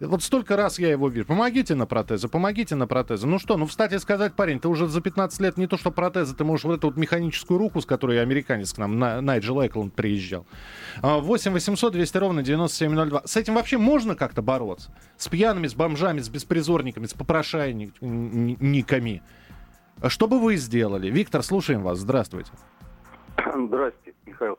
Вот 0.00 0.22
столько 0.22 0.56
раз 0.56 0.78
я 0.78 0.90
его 0.90 1.08
вижу. 1.08 1.26
Помогите 1.26 1.74
на 1.74 1.84
протезы, 1.84 2.28
помогите 2.28 2.76
на 2.76 2.86
протезы. 2.86 3.26
Ну 3.26 3.40
что, 3.40 3.56
ну 3.56 3.66
встать 3.66 3.92
и 3.92 3.98
сказать, 3.98 4.32
парень, 4.34 4.60
ты 4.60 4.68
уже 4.68 4.86
за 4.86 5.00
15 5.00 5.40
лет 5.40 5.56
не 5.56 5.66
то 5.66 5.76
что 5.76 5.90
протезы, 5.90 6.36
ты 6.36 6.44
можешь 6.44 6.62
вот 6.66 6.78
эту 6.78 6.86
вот 6.86 6.96
механическую 6.96 7.58
руку, 7.58 7.80
с 7.80 7.86
которой 7.86 8.22
американец 8.22 8.72
к 8.72 8.78
нам, 8.78 8.96
На- 9.00 9.20
Найджел 9.20 9.60
Экланд, 9.66 9.92
приезжал. 9.94 10.46
А, 11.02 11.18
8 11.18 11.50
800 11.52 11.94
200 11.94 12.16
ровно 12.18 12.42
9702. 12.44 13.22
С 13.24 13.36
этим 13.36 13.54
вообще 13.54 13.76
можно 13.76 14.14
как-то 14.14 14.40
бороться? 14.40 14.92
С 15.16 15.26
пьяными, 15.26 15.66
с 15.66 15.74
бомжами, 15.74 16.20
с 16.20 16.28
беспризорниками, 16.28 17.06
с 17.06 17.14
попрошайниками? 17.14 19.22
Что 20.06 20.28
бы 20.28 20.38
вы 20.38 20.54
сделали? 20.58 21.10
Виктор, 21.10 21.42
слушаем 21.42 21.82
вас. 21.82 21.98
Здравствуйте. 21.98 22.52
Здрасте, 23.36 24.14
Михаил. 24.26 24.56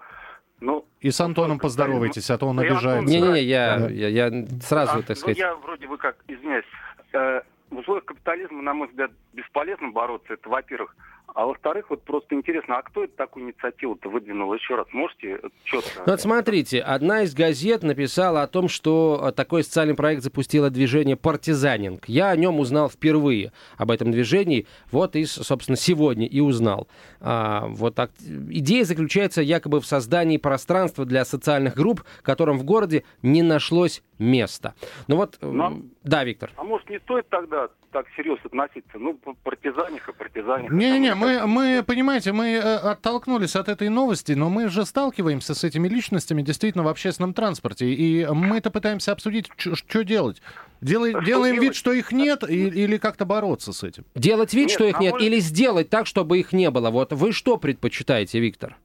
Ну, 0.61 0.85
И 0.99 1.09
с 1.11 1.21
Антоном 1.21 1.57
поздоровайтесь, 1.59 2.29
а 2.29 2.37
то 2.37 2.47
он 2.47 2.59
Антон- 2.59 2.75
обижается. 2.75 3.13
Не-не-не, 3.13 3.41
я, 3.43 3.77
Да. 3.79 3.89
я, 3.89 4.07
я 4.09 4.45
сразу, 4.61 4.99
а, 4.99 5.01
так 5.01 5.09
ну, 5.09 5.15
сказать... 5.15 5.37
я 5.37 5.55
вроде 5.55 5.87
бы 5.87 5.97
как, 5.97 6.17
извиняюсь, 6.27 6.65
э, 7.13 7.41
в 7.69 7.77
условиях 7.77 8.05
капитализма, 8.05 8.61
на 8.61 8.73
мой 8.73 8.87
взгляд, 8.89 9.11
бесполезно 9.33 9.89
бороться. 9.91 10.33
Это, 10.33 10.49
во-первых. 10.49 10.95
А 11.36 11.45
во-вторых, 11.45 11.89
вот 11.89 12.03
просто 12.03 12.36
интересно, 12.36 12.77
а 12.77 12.81
кто 12.81 13.03
это 13.03 13.15
такую 13.15 13.45
инициативу-то 13.45 14.09
выдвинул? 14.09 14.53
Еще 14.53 14.75
раз, 14.75 14.88
можете 14.91 15.39
четко... 15.63 16.03
Ну, 16.05 16.12
вот 16.12 16.21
смотрите, 16.21 16.81
одна 16.81 17.21
из 17.24 17.33
газет 17.33 17.83
написала 17.83 18.43
о 18.43 18.48
том, 18.48 18.67
что 18.67 19.21
э, 19.24 19.31
такой 19.31 19.63
социальный 19.63 19.95
проект 19.95 20.24
запустило 20.24 20.69
движение 20.69 21.15
«Партизанинг». 21.15 22.07
Я 22.07 22.29
о 22.29 22.36
нем 22.36 22.59
узнал 22.59 22.89
впервые, 22.89 23.51
об 23.77 23.91
этом 23.91 24.12
движении, 24.12 24.67
вот 24.91 25.15
и, 25.15 25.25
собственно, 25.25 25.77
сегодня 25.77 26.25
и 26.25 26.39
узнал. 26.39 26.88
А, 27.21 27.67
вот 27.67 27.95
так. 27.95 28.12
Идея 28.19 28.83
заключается 28.83 29.41
якобы 29.41 29.81
в 29.81 29.86
создании 29.86 30.38
пространства 30.38 31.05
для 31.05 31.25
социальных 31.25 31.75
групп, 31.75 32.03
которым 32.21 32.57
в 32.57 32.63
городе 32.63 33.03
не 33.21 33.43
нашлось 33.43 34.03
места. 34.19 34.74
Ну 35.07 35.15
вот, 35.15 35.38
э, 35.41 35.48
Нам... 35.48 35.91
да, 36.03 36.24
Виктор. 36.24 36.51
А 36.55 36.63
может 36.63 36.89
не 36.89 37.00
стоит 37.00 37.27
тогда 37.29 37.69
так 37.91 38.05
серьезно 38.15 38.45
относиться? 38.45 39.00
Ну, 39.00 39.17
партизаниха, 39.43 40.13
партизаниха. 40.13 40.74
Не-не-не, 40.74 41.15
мы, 41.19 41.47
мы, 41.47 41.83
понимаете, 41.85 42.31
мы 42.31 42.53
э, 42.53 42.59
оттолкнулись 42.59 43.55
от 43.55 43.69
этой 43.69 43.89
новости, 43.89 44.31
но 44.31 44.49
мы 44.49 44.69
же 44.69 44.85
сталкиваемся 44.85 45.53
с 45.53 45.63
этими 45.63 45.88
личностями 45.88 46.41
действительно 46.41 46.83
в 46.83 46.88
общественном 46.88 47.33
транспорте, 47.33 47.93
и 47.93 48.25
мы 48.25 48.57
это 48.57 48.71
пытаемся 48.71 49.11
обсудить, 49.11 49.49
что 49.57 50.03
делать. 50.03 50.41
Делай, 50.81 51.11
что 51.11 51.21
делаем 51.21 51.55
делать? 51.55 51.69
вид, 51.69 51.75
что 51.75 51.91
их 51.91 52.11
нет, 52.11 52.49
и, 52.49 52.67
или 52.67 52.97
как-то 52.97 53.25
бороться 53.25 53.73
с 53.73 53.83
этим? 53.83 54.05
Делать 54.15 54.53
вид, 54.53 54.67
нет, 54.67 54.71
что 54.71 54.85
их 54.85 54.99
нет, 54.99 55.11
может... 55.13 55.27
или 55.27 55.39
сделать 55.39 55.89
так, 55.89 56.07
чтобы 56.07 56.39
их 56.39 56.53
не 56.53 56.71
было. 56.71 56.89
Вот 56.89 57.11
вы 57.13 57.31
что 57.33 57.57
предпочитаете, 57.57 58.39
Виктор? 58.39 58.77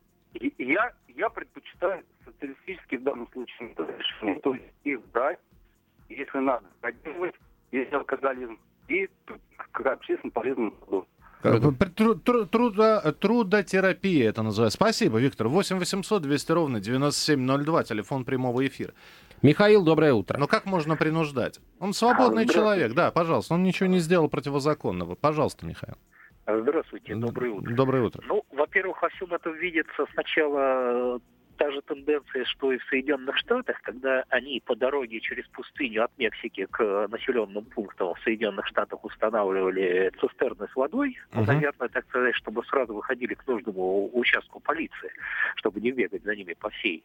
Я, 0.58 0.92
я 1.08 1.28
предпочитаю 1.30 2.02
социалистический 2.24 2.98
в 2.98 3.02
данном 3.04 3.28
случае 3.32 3.74
решение. 3.98 4.40
То 4.40 4.54
есть 4.54 4.64
их 4.84 5.00
брать, 5.12 5.38
если 6.08 6.38
надо, 6.38 6.66
поддерживать, 6.80 7.34
если 7.70 7.94
алкоголизм, 7.94 8.58
и 8.88 9.08
к 9.72 9.80
общественно 9.86 10.30
полезному 10.30 11.06
труду. 11.44 12.46
Трудо, 12.46 13.12
трудотерапия 13.12 14.28
это 14.28 14.42
называется. 14.42 14.76
Спасибо, 14.76 15.18
Виктор. 15.18 15.48
8 15.48 15.78
800 15.78 16.22
200 16.22 16.52
ровно 16.52 16.80
9702, 16.80 17.84
телефон 17.84 18.24
прямого 18.24 18.66
эфира. 18.66 18.92
Михаил, 19.42 19.84
доброе 19.84 20.14
утро. 20.14 20.38
Но 20.38 20.46
как 20.46 20.64
можно 20.64 20.96
принуждать? 20.96 21.60
Он 21.78 21.92
свободный 21.92 22.48
человек, 22.48 22.94
да, 22.94 23.10
пожалуйста. 23.10 23.54
Он 23.54 23.62
ничего 23.62 23.88
не 23.88 23.98
сделал 23.98 24.28
противозаконного. 24.28 25.14
Пожалуйста, 25.14 25.66
Михаил. 25.66 25.96
Здравствуйте, 26.46 27.14
доброе 27.14 27.52
утро. 27.52 27.74
Доброе 27.74 28.02
утро. 28.04 28.22
Ну, 28.26 28.44
во-первых, 28.52 29.00
во 29.00 29.08
всем 29.10 29.32
этом 29.32 29.54
видится 29.54 30.04
сначала 30.12 31.18
та 31.56 31.70
же 31.70 31.80
тенденция, 31.82 32.44
что 32.44 32.72
и 32.72 32.78
в 32.78 32.84
Соединенных 32.84 33.36
Штатах, 33.38 33.80
когда 33.82 34.24
они 34.28 34.62
по 34.64 34.74
дороге 34.76 35.20
через 35.20 35.46
пустыню 35.48 36.04
от 36.04 36.10
Мексики 36.18 36.66
к 36.70 37.08
населенным 37.08 37.64
пунктам 37.64 38.14
в 38.14 38.20
Соединенных 38.20 38.66
Штатах 38.66 39.04
устанавливали 39.04 40.12
цистерны 40.20 40.66
с 40.72 40.76
водой, 40.76 41.18
uh-huh. 41.32 41.46
наверное, 41.46 41.88
так 41.88 42.04
сказать, 42.08 42.34
чтобы 42.34 42.64
сразу 42.64 42.94
выходили 42.94 43.34
к 43.34 43.46
нужному 43.46 44.10
участку 44.12 44.60
полиции, 44.60 45.10
чтобы 45.56 45.80
не 45.80 45.92
бегать 45.92 46.22
за 46.22 46.34
ними 46.34 46.54
по 46.54 46.70
всей 46.70 47.02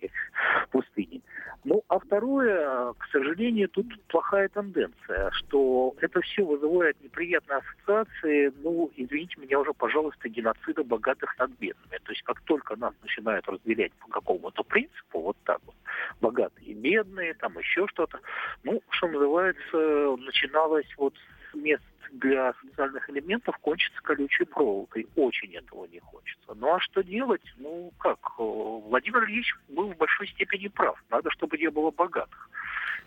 пустыне. 0.72 1.22
Ну, 1.64 1.84
а 1.88 2.00
второе, 2.00 2.94
к 2.94 3.08
сожалению, 3.12 3.70
тут 3.70 4.02
плохая 4.08 4.48
тенденция, 4.50 5.30
что 5.32 5.94
это 6.00 6.22
все 6.22 6.44
вызывает 6.44 7.02
неприятные 7.04 7.60
ассоциации, 7.60 8.54
ну, 8.64 8.90
извините 8.96 9.36
меня 9.40 9.60
уже, 9.60 9.74
пожалуйста, 9.74 10.30
геноцида 10.30 10.84
богатых 10.84 11.38
над 11.38 11.52
бедными. 11.60 12.00
То 12.04 12.12
есть 12.12 12.24
как 12.24 12.42
только 12.42 12.76
нас 12.76 12.94
начинают 13.02 13.48
разделять 13.48 13.92
по 13.94 14.08
какому 14.08 14.39
какому-то 14.40 14.64
принципу, 14.64 15.22
вот 15.22 15.38
так 15.44 15.60
вот, 15.66 15.76
богатые 16.22 16.74
бедные, 16.74 17.34
там 17.36 17.58
еще 17.60 17.88
что-то. 17.88 18.20
Ну, 18.64 18.82
что 18.90 19.08
называется, 19.08 20.16
начиналось 20.18 20.88
вот 20.98 21.14
с 21.52 21.56
мест 21.56 21.84
для 22.12 22.54
социальных 22.62 23.08
элементов 23.10 23.58
кончится 23.60 24.02
колючей 24.02 24.46
проволокой. 24.46 25.08
Очень 25.16 25.56
этого 25.56 25.86
не 25.86 26.00
хочется. 26.00 26.54
Ну 26.56 26.74
а 26.74 26.80
что 26.80 27.04
делать? 27.04 27.44
Ну 27.58 27.92
как? 28.00 28.18
Владимир 28.40 29.26
Ильич 29.26 29.54
был 29.68 29.94
в 29.94 29.98
большой 29.98 30.28
степени 30.30 30.70
прав. 30.70 31.02
Надо, 31.10 31.30
чтобы 31.30 31.58
не 31.58 31.70
было 31.70 31.92
богатых 31.92 32.50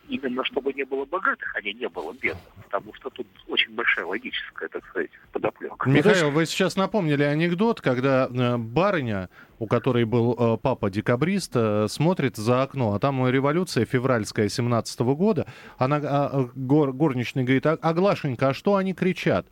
именно 0.08 0.44
чтобы 0.44 0.72
не 0.72 0.84
было 0.84 1.04
богатых, 1.04 1.54
а 1.54 1.62
не 1.62 1.72
не 1.72 1.88
было 1.88 2.12
бедных. 2.12 2.42
Потому 2.64 2.94
что 2.94 3.10
тут 3.10 3.26
очень 3.48 3.74
большая 3.74 4.06
логическая, 4.06 4.68
так 4.68 4.84
сказать, 4.88 5.10
подоплека. 5.32 5.88
Михаил, 5.88 6.30
вы 6.30 6.46
сейчас 6.46 6.76
напомнили 6.76 7.22
анекдот, 7.22 7.80
когда 7.80 8.28
э, 8.28 8.56
барыня, 8.56 9.28
у 9.58 9.66
которой 9.66 10.04
был 10.04 10.36
э, 10.38 10.58
папа 10.58 10.90
декабрист, 10.90 11.52
э, 11.54 11.86
смотрит 11.88 12.36
за 12.36 12.62
окно, 12.62 12.94
а 12.94 12.98
там 12.98 13.26
революция 13.28 13.84
февральская 13.84 14.48
17 14.48 15.00
года. 15.00 15.46
Она, 15.78 16.00
а, 16.02 16.48
гор, 16.54 16.92
горничный 16.92 17.44
говорит, 17.44 17.66
а, 17.66 17.78
а 17.80 17.94
Глашенька, 17.94 18.48
а 18.48 18.54
что 18.54 18.76
они 18.76 18.94
кричат? 18.94 19.46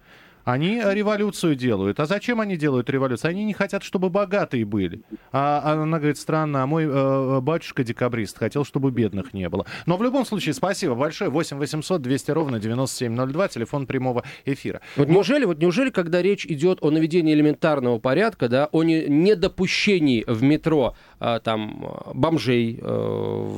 Они 0.45 0.81
революцию 0.83 1.55
делают. 1.55 2.01
А 2.01 2.07
зачем 2.07 2.41
они 2.41 2.57
делают 2.57 2.89
революцию? 2.91 3.31
Они 3.31 3.45
не 3.45 3.53
хотят, 3.53 3.83
чтобы 3.83 4.09
богатые 4.11 4.65
были. 4.65 5.03
А, 5.33 5.61
а 5.65 5.83
она 5.83 5.99
говорит, 5.99 6.19
странно, 6.19 6.63
а 6.63 6.67
мой 6.67 6.85
э, 6.87 7.41
батюшка 7.41 7.85
декабрист 7.85 8.39
хотел, 8.39 8.65
чтобы 8.65 8.91
бедных 8.91 9.35
не 9.35 9.49
было. 9.49 9.67
Но 9.87 9.97
в 9.97 10.03
любом 10.03 10.25
случае, 10.25 10.55
спасибо 10.55 10.95
большое. 10.95 11.31
8 11.31 11.59
800 11.59 12.03
200 12.03 12.31
ровно 12.31 12.59
9702, 12.59 13.49
телефон 13.49 13.87
прямого 13.87 14.25
эфира. 14.45 14.81
Вот 14.97 15.09
неужели, 15.09 15.45
вот 15.45 15.59
неужели, 15.59 15.91
когда 15.91 16.23
речь 16.23 16.47
идет 16.47 16.79
о 16.83 16.91
наведении 16.91 17.35
элементарного 17.35 17.99
порядка, 17.99 18.49
да, 18.49 18.69
о 18.73 18.83
не, 18.83 19.07
недопущении 19.07 20.25
в 20.27 20.43
метро 20.43 20.95
а, 21.19 21.39
там 21.39 22.03
бомжей, 22.15 22.79
э, 22.81 23.51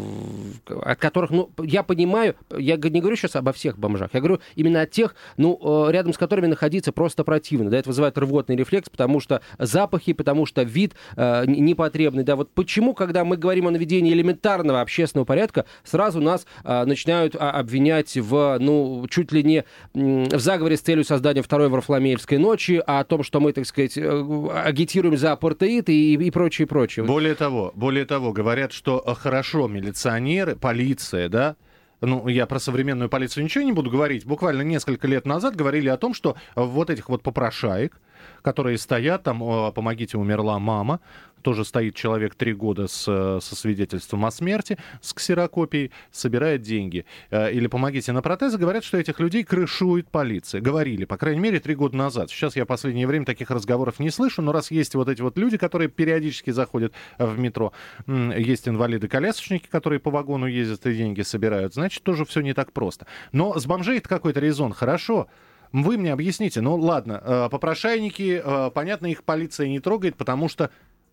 от 0.67 0.99
которых, 0.99 1.31
ну, 1.31 1.51
я 1.62 1.83
понимаю, 1.83 2.35
я 2.57 2.77
не 2.77 3.01
говорю 3.01 3.17
сейчас 3.17 3.37
обо 3.37 3.53
всех 3.53 3.79
бомжах, 3.79 4.11
я 4.12 4.21
говорю 4.21 4.41
именно 4.57 4.81
о 4.81 4.87
тех, 4.87 5.15
ну, 5.37 5.59
э, 5.89 5.93
рядом 5.93 6.12
с 6.12 6.19
которыми 6.19 6.49
находиться 6.73 6.93
просто 6.93 7.25
противно, 7.25 7.71
да, 7.71 7.79
это 7.79 7.88
вызывает 7.88 8.17
рвотный 8.19 8.57
рефлекс, 8.57 8.88
потому 8.88 9.21
что 9.21 9.43
запахи, 9.59 10.12
потому 10.12 10.47
что 10.47 10.62
вид 10.62 10.95
э, 11.17 11.45
непотребный, 11.47 12.25
да, 12.25 12.37
вот 12.37 12.50
почему, 12.52 12.95
когда 12.95 13.25
мы 13.25 13.37
говорим 13.37 13.67
о 13.67 13.71
наведении 13.71 14.12
элементарного 14.12 14.81
общественного 14.81 15.26
порядка, 15.26 15.67
сразу 15.85 16.21
нас 16.21 16.47
э, 16.64 16.85
начинают 16.85 17.37
а, 17.38 17.50
обвинять 17.52 18.17
в, 18.17 18.59
ну, 18.59 19.07
чуть 19.11 19.33
ли 19.33 19.43
не 19.43 19.64
в 19.95 20.38
заговоре 20.38 20.76
с 20.76 20.81
целью 20.81 21.05
создания 21.05 21.43
второй 21.43 21.69
Варфломеевской 21.69 22.38
ночи, 22.38 22.83
а 22.87 23.00
о 23.00 23.05
том, 23.05 23.23
что 23.23 23.41
мы, 23.41 23.52
так 23.52 23.67
сказать, 23.67 23.97
агитируем 23.97 25.17
за 25.17 25.33
апартеид 25.33 25.88
и, 25.88 26.14
и 26.14 26.31
прочее, 26.31 26.67
прочее. 26.67 27.05
Более 27.05 27.35
того, 27.35 27.52
того, 27.52 27.73
более 27.75 28.05
того, 28.05 28.33
говорят, 28.33 28.73
что 28.73 29.02
э, 29.05 29.14
хорошо 29.14 29.69
милиционеры, 29.69 30.57
полиция, 30.57 31.29
да, 31.29 31.57
ну, 32.02 32.28
я 32.28 32.47
про 32.47 32.59
современную 32.59 33.09
полицию 33.09 33.44
ничего 33.44 33.64
не 33.64 33.73
буду 33.73 33.90
говорить. 33.90 34.26
Буквально 34.26 34.62
несколько 34.62 35.06
лет 35.06 35.25
назад 35.25 35.56
говорили 35.56 35.88
о 35.88 35.97
том, 35.97 36.14
что 36.14 36.37
вот 36.56 36.90
этих 36.90 37.09
вот 37.09 37.23
попрошаек, 37.23 38.00
которые 38.43 38.79
стоят 38.79 39.23
там, 39.23 39.38
помогите, 39.73 40.19
умерла 40.19 40.59
мама, 40.59 41.00
тоже 41.43 41.64
стоит 41.64 41.95
человек 41.95 42.35
три 42.35 42.55
года 42.55 42.87
с, 42.87 43.02
со 43.05 43.57
свидетельством 43.57 44.25
о 44.25 44.31
смерти, 44.31 44.79
с 45.00 45.12
ксерокопией, 45.12 45.91
собирает 46.11 46.62
деньги. 46.62 47.05
Э, 47.31 47.52
или 47.52 47.67
помогите 47.67 48.12
на 48.12 48.23
протезы, 48.23 48.57
говорят, 48.57 48.85
что 48.85 48.97
этих 48.97 49.21
людей 49.21 49.45
крышует 49.45 50.09
полиция. 50.09 50.61
Говорили, 50.61 51.05
по 51.05 51.17
крайней 51.17 51.41
мере, 51.41 51.61
три 51.61 51.75
года 51.75 51.97
назад. 51.97 52.31
Сейчас 52.31 52.57
я 52.57 52.64
в 52.64 52.69
последнее 52.69 53.07
время 53.07 53.26
таких 53.26 53.50
разговоров 53.50 53.99
не 53.99 54.11
слышу, 54.11 54.41
но 54.41 54.52
раз 54.52 54.71
есть 54.71 54.95
вот 54.95 55.09
эти 55.09 55.21
вот 55.21 55.37
люди, 55.37 55.59
которые 55.59 55.88
периодически 55.88 56.50
заходят 56.50 56.95
в 57.19 57.38
метро, 57.38 57.73
есть 58.07 58.69
инвалиды-колясочники, 58.69 59.67
которые 59.69 59.99
по 59.99 60.11
вагону 60.11 60.47
ездят 60.47 60.87
и 60.87 60.95
деньги 60.95 61.23
собирают, 61.23 61.75
значит, 61.75 62.02
тоже 62.02 62.25
все 62.25 62.41
не 62.41 62.55
так 62.55 62.73
просто. 62.73 63.07
Но 63.33 63.59
с 63.59 63.67
бомжей 63.67 63.99
это 63.99 64.09
какой-то 64.09 64.41
резон. 64.41 64.73
Хорошо, 64.73 65.29
вы 65.73 65.97
мне 65.97 66.12
объясните, 66.12 66.61
ну 66.61 66.76
ладно, 66.76 67.21
э, 67.25 67.49
попрошайники, 67.50 68.43
э, 68.45 68.71
понятно, 68.73 69.07
их 69.07 69.25
полиция 69.25 69.69
не 69.69 69.81
трогает, 69.81 70.17
потому 70.17 70.49
что, 70.49 70.71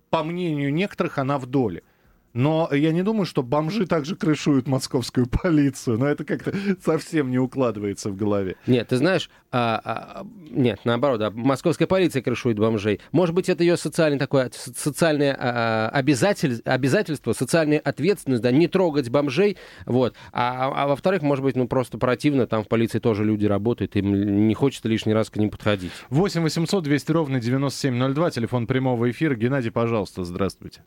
по 0.09 0.23
мнению 0.23 0.73
некоторых, 0.73 1.17
она 1.17 1.37
в 1.37 1.45
доле. 1.45 1.83
Но 2.33 2.69
я 2.71 2.91
не 2.91 3.03
думаю, 3.03 3.25
что 3.25 3.41
бомжи 3.43 3.87
также 3.87 4.15
крышуют 4.15 4.67
московскую 4.67 5.27
полицию. 5.27 5.97
Но 5.97 6.07
это 6.07 6.23
как-то 6.23 6.53
совсем 6.83 7.31
не 7.31 7.39
укладывается 7.39 8.09
в 8.09 8.15
голове. 8.15 8.55
Нет, 8.67 8.87
ты 8.89 8.97
знаешь, 8.97 9.29
а, 9.51 9.81
а, 9.83 10.27
нет, 10.51 10.81
наоборот, 10.83 11.21
а, 11.21 11.31
московская 11.31 11.87
полиция 11.87 12.21
крышует 12.21 12.59
бомжей. 12.59 12.99
Может 13.11 13.33
быть, 13.33 13.49
это 13.49 13.63
ее 13.63 13.77
социальное 13.77 14.19
такое 14.19 14.51
социальное 14.53 15.35
а, 15.39 15.89
обязатель, 15.89 16.61
обязательство, 16.65 17.33
социальная 17.33 17.79
ответственность, 17.79 18.43
да, 18.43 18.51
не 18.51 18.67
трогать 18.67 19.09
бомжей. 19.09 19.57
Вот. 19.85 20.15
А, 20.31 20.67
а, 20.67 20.83
а 20.83 20.87
во-вторых, 20.87 21.21
может 21.23 21.43
быть, 21.43 21.55
ну 21.55 21.67
просто 21.67 21.97
противно, 21.97 22.45
там 22.45 22.63
в 22.63 22.67
полиции 22.67 22.99
тоже 22.99 23.25
люди 23.25 23.45
работают, 23.45 23.95
им 23.95 24.47
не 24.47 24.53
хочется 24.53 24.87
лишний 24.87 25.13
раз 25.13 25.29
к 25.29 25.37
ним 25.37 25.49
подходить. 25.49 25.91
8 26.09 26.41
800 26.41 26.83
200 26.83 27.11
ровно 27.11 27.39
9702, 27.39 28.31
телефон 28.31 28.67
прямого 28.67 29.09
эфира. 29.09 29.35
Геннадий, 29.35 29.71
пожалуйста, 29.71 30.23
здравствуйте. 30.23 30.83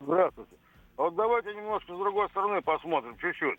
Здравствуйте. 0.00 0.55
Вот 0.96 1.14
давайте 1.14 1.54
немножко 1.54 1.94
с 1.94 1.98
другой 1.98 2.28
стороны 2.30 2.62
посмотрим, 2.62 3.16
чуть-чуть. 3.18 3.58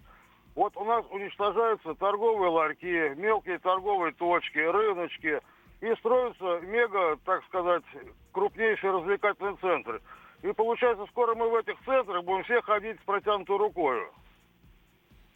Вот 0.56 0.76
у 0.76 0.84
нас 0.86 1.06
уничтожаются 1.12 1.94
торговые 1.96 2.50
ларьки, 2.50 3.14
мелкие 3.16 3.60
торговые 3.60 4.14
точки, 4.14 4.58
рыночки, 4.58 5.40
и 5.82 5.94
строятся 6.00 6.60
мега, 6.66 7.18
так 7.26 7.44
сказать, 7.46 7.84
крупнейшие 8.32 8.92
развлекательные 8.92 9.56
центры. 9.62 10.02
И 10.42 10.52
получается, 10.54 11.06
скоро 11.12 11.36
мы 11.36 11.50
в 11.50 11.56
этих 11.56 11.76
центрах 11.86 12.24
будем 12.24 12.44
все 12.44 12.62
ходить 12.62 12.98
с 13.00 13.06
протянутой 13.06 13.58
рукой. 13.58 14.02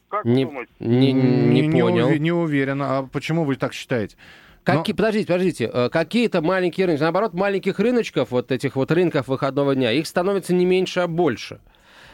Как 0.10 0.25
не, 0.25 0.46
думаете? 0.46 0.72
Не, 0.79 1.12
не, 1.13 1.22
не, 1.22 1.62
не 1.62 1.81
понял. 1.81 2.10
Не 2.10 2.31
уверен. 2.31 2.81
А 2.81 3.03
почему 3.03 3.46
вы 3.46 3.55
так 3.55 3.74
считаете? 3.74 4.17
Какие, 4.63 4.96
Подождите, 4.96 5.27
подождите. 5.27 5.72
э, 5.74 5.89
Какие-то 5.89 6.41
маленькие 6.41 6.86
рынки. 6.86 7.01
Наоборот, 7.01 7.34
маленьких 7.34 7.79
рыночков, 7.79 8.31
вот 8.31 8.51
этих 8.51 8.75
вот 8.75 8.91
рынков 8.91 9.27
выходного 9.27 9.74
дня, 9.74 9.91
их 9.91 10.05
становится 10.05 10.53
не 10.53 10.65
меньше, 10.65 11.00
а 11.00 11.08
больше. 11.08 11.62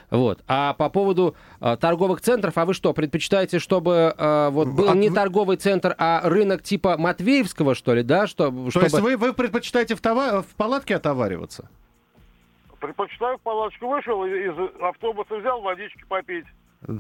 Вот. 0.10 0.40
А 0.48 0.74
по 0.74 0.90
поводу 0.90 1.36
э, 1.60 1.76
торговых 1.78 2.22
центров, 2.22 2.58
а 2.58 2.66
вы 2.66 2.74
что, 2.74 2.94
предпочитаете, 2.94 3.60
чтобы 3.60 4.14
э, 4.18 4.50
вот 4.52 4.70
был 4.70 4.90
А 4.90 4.96
не 4.96 5.10
вы- 5.10 5.16
торговый 5.16 5.58
центр, 5.58 5.94
а 5.98 6.22
рынок 6.24 6.64
типа 6.64 6.96
Матвеевского, 6.98 7.76
что 7.76 7.94
ли, 7.94 8.04
да? 8.04 8.26
Что, 8.26 8.50
То 8.50 8.70
чтобы... 8.72 8.86
есть 8.86 9.00
вы, 9.02 9.18
вы 9.18 9.34
предпочитаете 9.34 9.96
в, 9.96 10.02
това- 10.02 10.42
в 10.44 10.56
палатке 10.56 10.96
отовариваться? 10.96 11.70
Предпочитаю 12.80 13.38
в 13.38 13.42
палаточку 13.42 13.88
вышел, 13.88 14.24
из 14.24 14.54
автобуса 14.82 15.36
взял 15.36 15.62
водички 15.62 16.04
попить. 16.08 16.46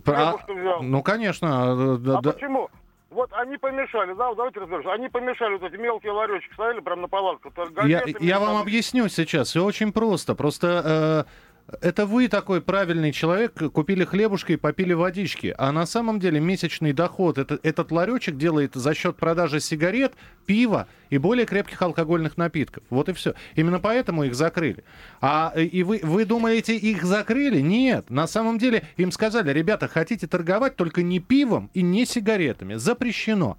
А- 0.07 0.35
взял. 0.47 0.81
ну, 0.81 1.03
конечно. 1.03 1.97
да- 1.99 2.17
А 2.17 2.21
да. 2.21 2.31
почему? 2.33 2.69
Вот 3.09 3.29
они 3.33 3.57
помешали, 3.57 4.13
да, 4.15 4.33
давайте 4.33 4.59
разберемся. 4.59 4.91
Они 4.91 5.07
помешали, 5.07 5.53
вот 5.57 5.63
эти 5.71 5.79
мелкие 5.79 6.11
ларечки 6.11 6.51
стояли 6.53 6.81
прямо 6.81 7.03
на 7.03 7.07
палатку. 7.07 7.53
Я, 7.85 8.03
я 8.19 8.39
вам 8.39 8.49
там. 8.49 8.61
объясню 8.61 9.07
сейчас. 9.07 9.47
Все 9.49 9.63
очень 9.63 9.93
просто. 9.93 10.35
Просто 10.35 11.25
э, 11.25 11.46
это 11.81 12.05
вы 12.05 12.29
такой 12.29 12.61
правильный 12.61 13.11
человек, 13.11 13.53
купили 13.73 14.05
хлебушка 14.05 14.53
и 14.53 14.57
попили 14.57 14.93
водички. 14.93 15.53
А 15.57 15.71
на 15.71 15.85
самом 15.85 16.19
деле 16.19 16.39
месячный 16.39 16.93
доход 16.93 17.37
это, 17.37 17.59
этот 17.61 17.91
ларечек 17.91 18.37
делает 18.37 18.75
за 18.75 18.93
счет 18.93 19.17
продажи 19.17 19.59
сигарет, 19.59 20.13
пива 20.45 20.87
и 21.09 21.17
более 21.17 21.45
крепких 21.45 21.81
алкогольных 21.81 22.37
напитков. 22.37 22.83
Вот 22.89 23.09
и 23.09 23.13
все. 23.13 23.33
Именно 23.55 23.79
поэтому 23.79 24.23
их 24.23 24.35
закрыли. 24.35 24.83
А 25.19 25.53
и 25.55 25.83
вы, 25.83 25.99
вы 26.03 26.25
думаете, 26.25 26.77
их 26.77 27.03
закрыли? 27.03 27.59
Нет. 27.59 28.09
На 28.09 28.27
самом 28.27 28.57
деле 28.57 28.83
им 28.95 29.11
сказали, 29.11 29.51
ребята, 29.51 29.89
хотите 29.89 30.25
торговать 30.27 30.77
только 30.77 31.03
не 31.03 31.19
пивом 31.19 31.69
и 31.73 31.81
не 31.81 32.05
сигаретами. 32.05 32.75
Запрещено. 32.75 33.57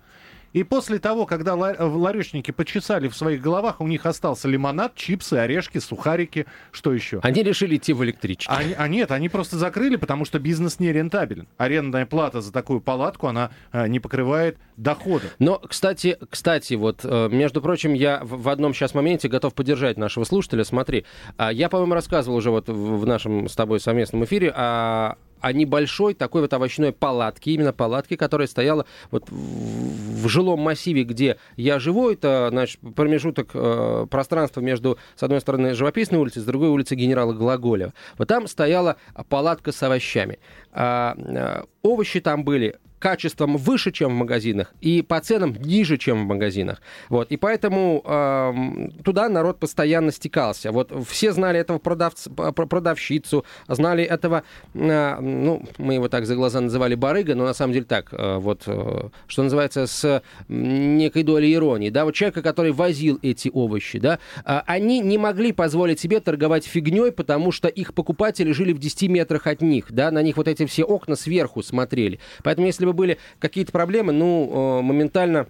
И 0.53 0.63
после 0.63 0.99
того, 0.99 1.27
когда 1.27 1.53
э, 1.55 1.83
ларечники 1.85 2.51
почесали 2.51 3.09
в 3.09 3.17
своих 3.17 3.41
головах, 3.43 3.81
у 3.81 3.87
них 3.87 4.07
остался 4.07 4.49
лимонад, 4.49 4.95
чипсы, 4.95 5.35
орешки, 5.35 5.79
сухарики, 5.79 6.47
что 6.73 6.93
еще? 6.93 7.21
Они 7.23 7.43
решили 7.43 7.77
идти 7.77 7.93
в 7.93 8.03
электричке. 8.05 8.51
Они- 8.51 8.75
а 8.77 8.89
нет, 8.89 9.11
они 9.11 9.29
просто 9.29 9.57
закрыли, 9.59 9.97
потому 9.97 10.25
что 10.25 10.39
бизнес 10.39 10.81
не 10.81 10.93
рентабелен. 10.93 11.49
Арендная 11.59 12.07
плата 12.07 12.41
за 12.41 12.53
такую 12.53 12.81
палатку, 12.81 13.27
она 13.27 13.51
э, 13.73 13.87
не 13.89 14.01
покрывает 14.01 14.59
дохода. 14.77 15.27
Но, 15.39 15.59
кстати, 15.59 16.17
кстати, 16.31 16.75
вот, 16.75 17.01
э, 17.05 17.29
между 17.31 17.61
прочим, 17.61 17.93
я 17.95 18.21
в 18.23 18.49
одном 18.49 18.73
сейчас 18.75 18.95
моменте 18.95 19.29
готов 19.29 19.55
поддержать 19.55 19.99
нашего 19.99 20.25
слушателя. 20.25 20.65
Смотри, 20.65 21.05
а, 21.37 21.53
я, 21.53 21.69
по-моему, 21.69 21.95
рассказывал 21.95 22.37
уже 22.39 22.51
вот 22.51 22.69
в 22.69 23.07
нашем 23.07 23.49
с 23.49 23.55
тобой 23.55 23.81
совместном 23.81 24.25
эфире 24.25 24.53
о, 24.55 25.17
о 25.41 25.53
небольшой 25.53 26.15
такой 26.15 26.43
вот 26.43 26.53
овощной 26.53 26.93
палатке, 26.93 27.53
именно 27.53 27.73
палатке, 27.73 28.17
которая 28.17 28.49
стояла 28.49 28.87
вот 29.11 29.29
в, 29.31 30.29
жилом 30.29 30.61
массиве, 30.61 31.05
где 31.05 31.39
я 31.57 31.79
живу. 31.79 32.11
Это, 32.11 32.49
значит, 32.51 32.81
промежуток 32.95 33.51
э, 33.55 34.07
пространства 34.11 34.61
между, 34.61 34.99
с 35.17 35.23
одной 35.23 35.41
стороны, 35.41 35.75
живописной 35.75 36.21
улицей, 36.21 36.43
с 36.43 36.45
другой 36.45 36.69
улицей 36.69 36.97
генерала 36.97 37.33
Глаголева. 37.33 37.95
Вот 38.19 38.29
там 38.29 38.47
стояла 38.47 38.97
палатка 39.29 39.73
с 39.73 39.83
овощами. 39.83 40.39
А, 40.73 41.15
а, 41.17 41.65
овощи 41.83 42.21
там 42.21 42.45
были 42.45 42.77
качеством 42.99 43.57
выше, 43.57 43.93
чем 43.93 44.13
в 44.13 44.15
магазинах, 44.15 44.75
и 44.81 45.03
по 45.03 45.21
ценам 45.21 45.55
ниже, 45.55 45.97
чем 45.99 46.25
в 46.25 46.27
магазинах. 46.27 46.81
Вот. 47.09 47.31
И 47.31 47.37
поэтому 47.37 48.03
эм, 48.05 48.93
туда 49.05 49.29
народ 49.29 49.59
постоянно 49.59 50.13
стекался. 50.13 50.73
Вот 50.73 50.93
все 51.09 51.33
знали 51.33 51.61
этого 51.61 51.79
продавца, 51.79 52.31
продавщицу, 52.31 53.45
знали 53.69 54.05
этого, 54.05 54.43
э, 54.75 55.21
ну, 55.21 55.63
мы 55.79 55.95
его 55.95 56.09
так 56.09 56.27
за 56.27 56.35
глаза 56.35 56.61
называли 56.61 56.95
барыга, 56.95 57.35
но 57.35 57.45
на 57.45 57.55
самом 57.55 57.73
деле 57.73 57.85
так, 57.85 58.09
э, 58.13 58.37
вот, 58.39 58.63
э, 58.67 59.09
что 59.27 59.43
называется, 59.43 59.87
с 59.87 60.23
некой 60.49 61.23
долей 61.23 61.55
иронии, 61.55 61.91
да, 61.91 62.05
вот 62.05 62.15
человека, 62.15 62.43
который 62.43 62.73
возил 62.73 63.19
эти 63.23 63.51
овощи, 63.53 63.99
да, 63.99 64.19
а, 64.45 64.63
они 64.67 65.01
не 65.01 65.19
могли 65.19 65.53
позволить 65.53 66.01
себе 66.01 66.21
торговать 66.21 66.67
фигней, 66.67 67.13
потому 67.13 67.53
что 67.53 67.69
их 67.69 67.95
покупатели 67.95 68.53
жили 68.53 68.73
в 68.73 68.79
10 68.79 69.09
метрах 69.09 69.47
от 69.47 69.63
них, 69.63 69.87
да, 69.91 70.11
на 70.11 70.23
них 70.23 70.37
вот 70.37 70.49
эти 70.49 70.67
все 70.67 70.85
окна 70.85 71.17
сверху 71.17 71.63
смотрели. 71.63 72.19
Поэтому 72.43 72.67
если 72.67 72.85
бы 72.93 72.99
были 72.99 73.19
какие-то 73.39 73.73
проблемы, 73.73 74.13
ну, 74.13 74.81
э, 74.81 74.83
моментально 74.83 75.49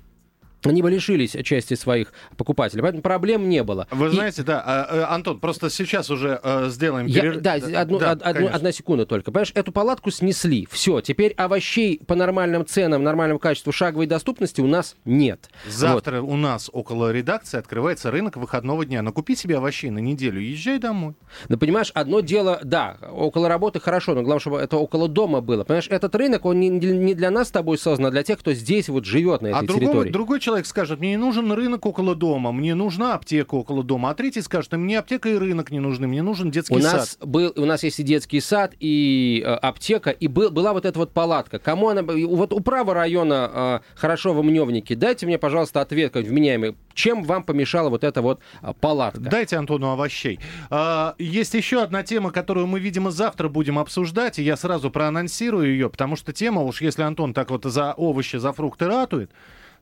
они 0.65 0.83
бы 0.83 0.91
лишились 0.91 1.37
части 1.45 1.75
своих 1.75 2.13
покупателей. 2.37 2.83
Поэтому 2.83 3.03
проблем 3.03 3.49
не 3.49 3.63
было. 3.63 3.87
Вы 3.91 4.09
И- 4.09 4.11
знаете, 4.11 4.43
да, 4.43 4.63
а, 4.65 4.87
э, 4.97 5.03
Антон, 5.15 5.39
просто 5.41 5.71
сейчас 5.71 6.11
уже 6.11 6.41
э, 6.43 6.69
сделаем 6.71 7.07
я- 7.07 7.21
перерыв. 7.21 7.43
да, 7.43 7.53
одну, 7.55 7.99
да, 7.99 8.13
од- 8.13 8.23
одну- 8.23 8.49
одна 8.53 8.73
секунда 8.73 9.07
только. 9.07 9.31
Понимаешь, 9.31 9.53
эту 9.55 9.73
палатку 9.73 10.11
снесли. 10.11 10.67
Все, 10.71 11.01
теперь 11.01 11.33
овощей 11.33 12.01
по 12.07 12.15
нормальным 12.15 12.67
ценам, 12.67 13.03
нормальному 13.03 13.39
качеству, 13.39 13.73
шаговой 13.73 14.07
доступности 14.07 14.61
у 14.61 14.67
нас 14.67 14.97
нет. 15.05 15.49
Вот. 15.65 15.73
Завтра 15.75 16.23
у 16.23 16.37
нас 16.37 16.69
около 16.73 17.13
редакции 17.13 17.59
открывается 17.59 18.11
рынок 18.11 18.37
выходного 18.37 18.85
дня. 18.85 19.03
Но 19.03 19.13
купи 19.13 19.37
себе 19.37 19.57
овощей 19.59 19.91
на 19.91 19.99
неделю, 19.99 20.41
езжай 20.41 20.79
домой. 20.79 21.15
Но 21.49 21.57
понимаешь, 21.57 21.91
одно 21.95 22.21
дело, 22.21 22.61
да, 22.65 22.97
около 23.13 23.49
работы 23.49 23.81
хорошо, 23.81 24.15
но 24.15 24.23
главное, 24.23 24.41
чтобы 24.41 24.59
это 24.59 24.77
около 24.77 25.09
дома 25.09 25.41
было. 25.41 25.65
Понимаешь, 25.65 25.89
этот 25.89 26.15
рынок, 26.15 26.45
он 26.45 26.59
не, 26.61 26.69
не 26.69 27.15
для 27.15 27.31
нас 27.31 27.49
с 27.49 27.51
тобой 27.51 27.79
создан, 27.79 28.07
а 28.07 28.11
для 28.11 28.23
тех, 28.23 28.39
кто 28.39 28.53
здесь 28.53 28.89
вот 28.89 29.05
живет 29.05 29.43
на 29.43 29.49
этой 29.49 29.65
А 29.65 29.67
территории. 29.67 30.11
другой 30.11 30.41
человек 30.49 30.65
скажет, 30.65 30.99
мне 30.99 31.11
не 31.11 31.17
нужен 31.19 31.53
рынок 31.53 31.85
около 31.85 32.15
дома, 32.15 32.53
мне 32.53 32.75
нужна 32.75 33.13
аптека 33.13 33.55
около 33.55 33.85
дома. 33.85 34.09
А 34.09 34.15
третий 34.15 34.41
скажет, 34.41 34.73
мне 34.73 34.99
аптека 34.99 35.29
и 35.29 35.35
рынок 35.35 35.71
не 35.71 35.79
нужны, 35.79 36.07
мне 36.07 36.23
нужен 36.23 36.51
детский 36.51 36.75
У 36.75 36.81
сад. 36.81 36.95
нас, 36.95 37.19
был, 37.21 37.53
у 37.55 37.67
нас 37.67 37.83
есть 37.83 38.01
и 38.01 38.03
детский 38.03 38.41
сад, 38.41 38.73
и 38.81 39.43
э, 39.45 39.51
аптека, 39.51 40.09
и 40.09 40.27
был, 40.27 40.51
была 40.51 40.73
вот 40.73 40.87
эта 40.87 40.99
вот 40.99 41.13
палатка. 41.13 41.59
Кому 41.59 41.91
она... 41.91 42.01
Вот 42.03 42.55
управа 42.55 42.95
района 42.95 43.83
э, 43.85 43.95
хорошо 43.95 44.33
в 44.33 44.43
Мневнике. 44.43 44.95
Дайте 44.95 45.27
мне, 45.27 45.37
пожалуйста, 45.37 45.83
ответ 45.83 46.13
какой-нибудь 46.13 46.33
вменяемый. 46.33 46.77
Чем 46.95 47.25
вам 47.25 47.43
помешала 47.43 47.91
вот 47.91 48.03
эта 48.03 48.23
вот 48.23 48.41
а, 48.63 48.73
палатка? 48.73 49.21
Дайте 49.21 49.57
Антону 49.59 49.91
овощей. 49.91 50.41
А, 50.71 51.15
есть 51.19 51.53
еще 51.53 51.83
одна 51.83 52.03
тема, 52.05 52.31
которую 52.31 52.67
мы, 52.67 52.81
видимо, 52.81 53.11
завтра 53.11 53.51
будем 53.51 53.79
обсуждать, 53.79 54.39
и 54.39 54.43
я 54.43 54.57
сразу 54.57 54.91
проанонсирую 54.91 55.71
ее, 55.71 55.91
потому 55.91 56.17
что 56.17 56.33
тема, 56.33 56.63
уж 56.63 56.81
если 56.81 57.03
Антон 57.03 57.35
так 57.35 57.51
вот 57.51 57.65
за 57.65 57.93
овощи, 57.93 58.37
за 58.37 58.55
фрукты 58.55 58.87
ратует, 58.87 59.31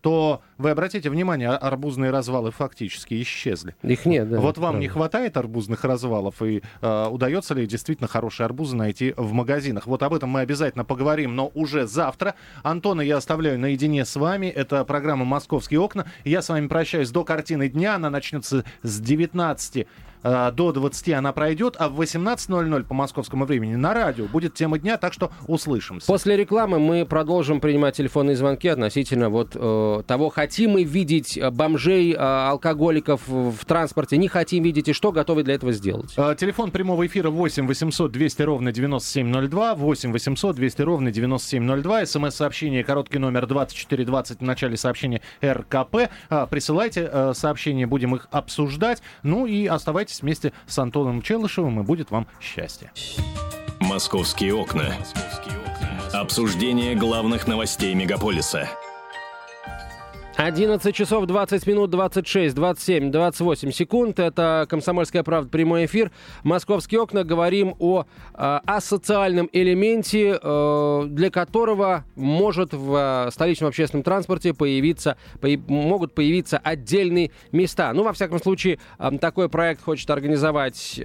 то 0.01 0.43
вы 0.59 0.71
обратите 0.71 1.11
внимание, 1.11 1.51
а- 1.51 1.57
арбузные 1.57 2.11
развалы 2.11 2.51
фактически 2.51 3.21
исчезли. 3.23 3.75
Их 3.83 4.07
нет, 4.07 4.29
да. 4.29 4.41
вот 4.41 4.59
вам 4.59 4.73
правда. 4.73 4.81
не 4.81 4.89
хватает 4.89 5.37
арбузных 5.37 5.85
развалов, 5.85 6.43
и 6.43 6.63
э, 6.81 7.07
удается 7.11 7.55
ли 7.55 7.67
действительно 7.67 8.09
хорошие 8.09 8.45
арбузы 8.47 8.77
найти 8.77 9.15
в 9.17 9.33
магазинах? 9.33 9.87
Вот 9.87 10.03
об 10.03 10.15
этом 10.15 10.31
мы 10.31 10.41
обязательно 10.41 10.85
поговорим, 10.85 11.37
но 11.37 11.51
уже 11.55 11.87
завтра. 11.87 12.35
Антона 12.63 13.03
я 13.03 13.19
оставляю 13.19 13.59
наедине 13.59 14.05
с 14.05 14.17
вами. 14.17 14.47
Это 14.47 14.85
программа 14.85 15.25
«Московские 15.25 15.81
окна». 15.81 16.07
Я 16.25 16.43
с 16.43 16.49
вами 16.49 16.69
прощаюсь 16.69 17.11
до 17.11 17.25
картины 17.25 17.69
дня. 17.69 17.97
Она 17.97 18.11
начнется 18.11 18.65
с 18.83 19.01
19 19.01 19.87
э, 20.23 20.53
до 20.53 20.73
20 20.73 21.09
она 21.11 21.33
пройдет, 21.33 21.77
а 21.79 21.89
в 21.89 22.01
18.00 22.01 22.85
по 22.85 22.95
московскому 22.95 23.45
времени 23.45 23.75
на 23.75 23.95
радио 23.95 24.27
будет 24.27 24.55
тема 24.55 24.79
дня, 24.79 24.97
так 24.97 25.13
что 25.13 25.31
услышимся. 25.47 26.07
После 26.07 26.37
рекламы 26.37 26.79
мы 26.79 27.05
продолжим 27.05 27.61
принимать 27.61 27.97
телефонные 27.97 28.37
звонки 28.37 28.69
относительно 28.69 29.29
вот 29.29 29.53
э, 29.55 30.03
того, 30.07 30.31
хотим 30.31 30.46
мы 30.69 30.85
видеть 30.85 31.37
э, 31.37 31.51
бомжей, 31.51 32.13
э, 32.13 32.17
алкоголиков 32.17 33.23
в 33.27 33.65
транспорте, 33.65 34.17
не 34.17 34.29
хотим 34.29 34.63
видеть, 34.63 34.89
и 34.89 34.93
что 34.93 35.13
готовы 35.13 35.43
для 35.43 35.55
этого 35.55 35.73
сделать. 35.73 36.15
Э, 36.17 36.35
Телефон 36.39 36.71
прямого 36.71 37.07
эфира 37.07 37.31
8 37.31 37.67
800 37.67 38.13
200 38.13 38.43
ровно 38.43 38.73
9702, 38.73 39.75
8 39.75 40.13
800 40.13 40.57
200 40.57 40.83
ровно 40.83 41.11
9702, 41.11 42.07
смс-сообщение, 42.07 42.85
короткий 42.85 43.19
номер 43.19 43.47
2420 43.47 44.41
в 44.41 44.43
начале 44.43 44.77
сообщения 44.77 45.21
РКП. 45.43 46.11
А, 46.29 46.47
Присылайте 46.47 47.09
э, 47.11 47.33
сообщения, 47.35 47.87
будем 47.87 48.15
их 48.15 48.29
обсуждать. 48.31 49.03
Ну 49.23 49.47
и 49.47 49.67
оставайтесь 49.67 50.23
вместе 50.23 50.53
с 50.67 50.79
Антоном 50.79 51.23
Челышевым, 51.23 51.81
и 51.81 51.83
будет 51.83 52.11
вам 52.11 52.27
счастье. 52.41 52.93
Московские 53.81 54.55
окна. 54.55 54.95
Обсуждение 56.13 56.95
главных 56.95 57.47
новостей 57.47 57.95
мегаполиса. 57.95 58.69
11 60.37 60.95
часов 60.95 61.25
20 61.25 61.67
минут 61.67 61.89
26, 61.91 62.55
27, 62.55 63.11
28 63.11 63.71
секунд. 63.71 64.19
Это 64.21 64.67
«Комсомольская 64.69 65.23
правда» 65.23 65.49
прямой 65.49 65.87
эфир. 65.87 66.11
«Московские 66.45 67.01
окна». 67.01 67.25
Говорим 67.25 67.75
о 67.79 68.05
э, 68.35 68.61
асоциальном 68.67 69.49
элементе, 69.51 70.39
э, 70.41 71.03
для 71.09 71.31
которого 71.31 72.05
может 72.17 72.75
в 72.75 73.27
э, 73.29 73.31
столичном 73.31 73.69
общественном 73.69 74.03
транспорте 74.03 74.53
появиться, 74.53 75.17
появ- 75.41 75.67
могут 75.69 76.15
появиться 76.15 76.59
отдельные 76.59 77.31
места. 77.51 77.91
Ну, 77.95 78.03
во 78.03 78.13
всяком 78.13 78.39
случае, 78.39 78.79
э, 78.99 79.11
такой 79.19 79.49
проект 79.49 79.83
хочет 79.83 80.11
организовать 80.11 81.01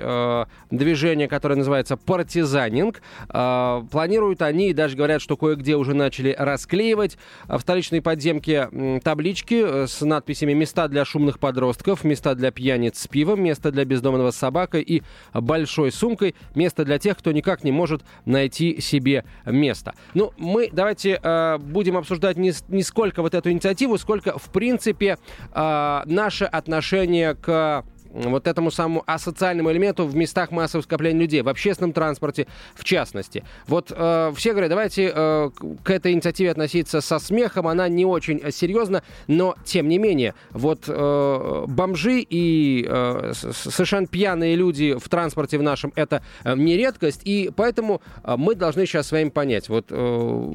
движение, 0.72 1.30
которое 1.30 1.56
называется 1.56 1.96
«Партизанинг». 1.96 3.02
Планируют 3.30 4.42
они 4.42 4.72
и 4.72 4.74
даже 4.74 4.98
говорят, 4.98 5.22
что 5.22 5.38
кое-где 5.38 5.78
уже 5.78 5.94
начали 5.94 6.36
расклеивать 6.38 7.18
э, 7.48 7.58
в 7.58 7.62
столичной 7.62 8.02
подземке 8.02 8.68
м, 8.72 9.00
таблички 9.00 9.21
таблички 9.22 9.64
э, 9.64 9.86
с 9.88 10.02
надписями 10.02 10.54
«Места 10.54 10.88
для 10.88 11.06
шумных 11.06 11.38
подростков», 11.38 12.04
«Места 12.04 12.34
для 12.34 12.50
пьяниц 12.50 12.98
с 12.98 13.08
пивом», 13.08 13.44
«Место 13.44 13.72
для 13.72 13.86
бездомного 13.86 14.32
с 14.32 14.36
собакой» 14.36 14.82
и 14.82 15.04
«Большой 15.32 15.92
сумкой», 15.92 16.34
«Место 16.56 16.86
для 16.86 16.98
тех, 16.98 17.20
кто 17.20 17.32
никак 17.32 17.64
не 17.64 17.72
может 17.72 18.02
найти 18.26 18.82
себе 18.82 19.24
место». 19.46 19.94
Ну, 20.16 20.32
мы 20.38 20.70
давайте 20.74 21.20
э, 21.22 21.58
будем 21.60 21.98
обсуждать 21.98 22.38
не, 22.38 22.52
не 22.70 22.82
сколько 22.82 23.22
вот 23.22 23.36
эту 23.36 23.52
инициативу, 23.52 24.00
сколько, 24.00 24.40
в 24.40 24.52
принципе, 24.52 25.20
э, 25.54 26.02
наше 26.06 26.46
отношение 26.46 27.36
к 27.36 27.86
вот 28.14 28.48
этому 28.48 28.72
самому 28.72 29.04
асоциальному 29.06 29.72
элементу 29.72 30.06
в 30.06 30.16
местах 30.16 30.52
массового 30.52 30.84
скопления 30.84 31.22
людей, 31.22 31.42
в 31.42 31.50
общественном 31.50 31.94
транспорте 31.94 32.48
в 32.76 32.84
частности. 32.84 33.44
Вот 33.68 33.92
э, 33.96 34.34
все 34.36 34.52
говорят, 34.52 34.70
давайте 34.70 35.12
э, 35.14 35.50
к 35.84 35.90
этой 35.90 36.14
инициативе 36.14 36.52
относиться 36.52 37.02
со 37.02 37.20
смехом, 37.20 37.68
она 37.68 37.88
не 37.88 38.06
очень 38.06 38.42
серьезна, 38.52 39.04
но 39.28 39.56
тем 39.66 39.88
не 39.88 39.98
менее, 39.98 40.34
вот 40.52 40.86
э, 40.88 41.66
бомжи 41.68 42.26
и 42.28 42.86
э, 42.88 43.34
совершенно 43.34 44.08
пьяные 44.08 44.56
люди 44.56 44.96
в 44.98 45.08
транспорте 45.10 45.58
в 45.58 45.64
нашем 45.64 45.94
это 45.96 46.24
э, 46.44 46.56
не 46.56 46.78
редкость, 46.78 47.22
и 47.24 47.52
поэтому 47.56 48.02
э, 48.24 48.36
мы 48.38 48.56
должны 48.56 48.86
сейчас 48.86 49.08
с 49.08 49.12
вами 49.12 49.30
понять, 49.30 49.70
вот 49.70 49.88
э, 49.90 50.54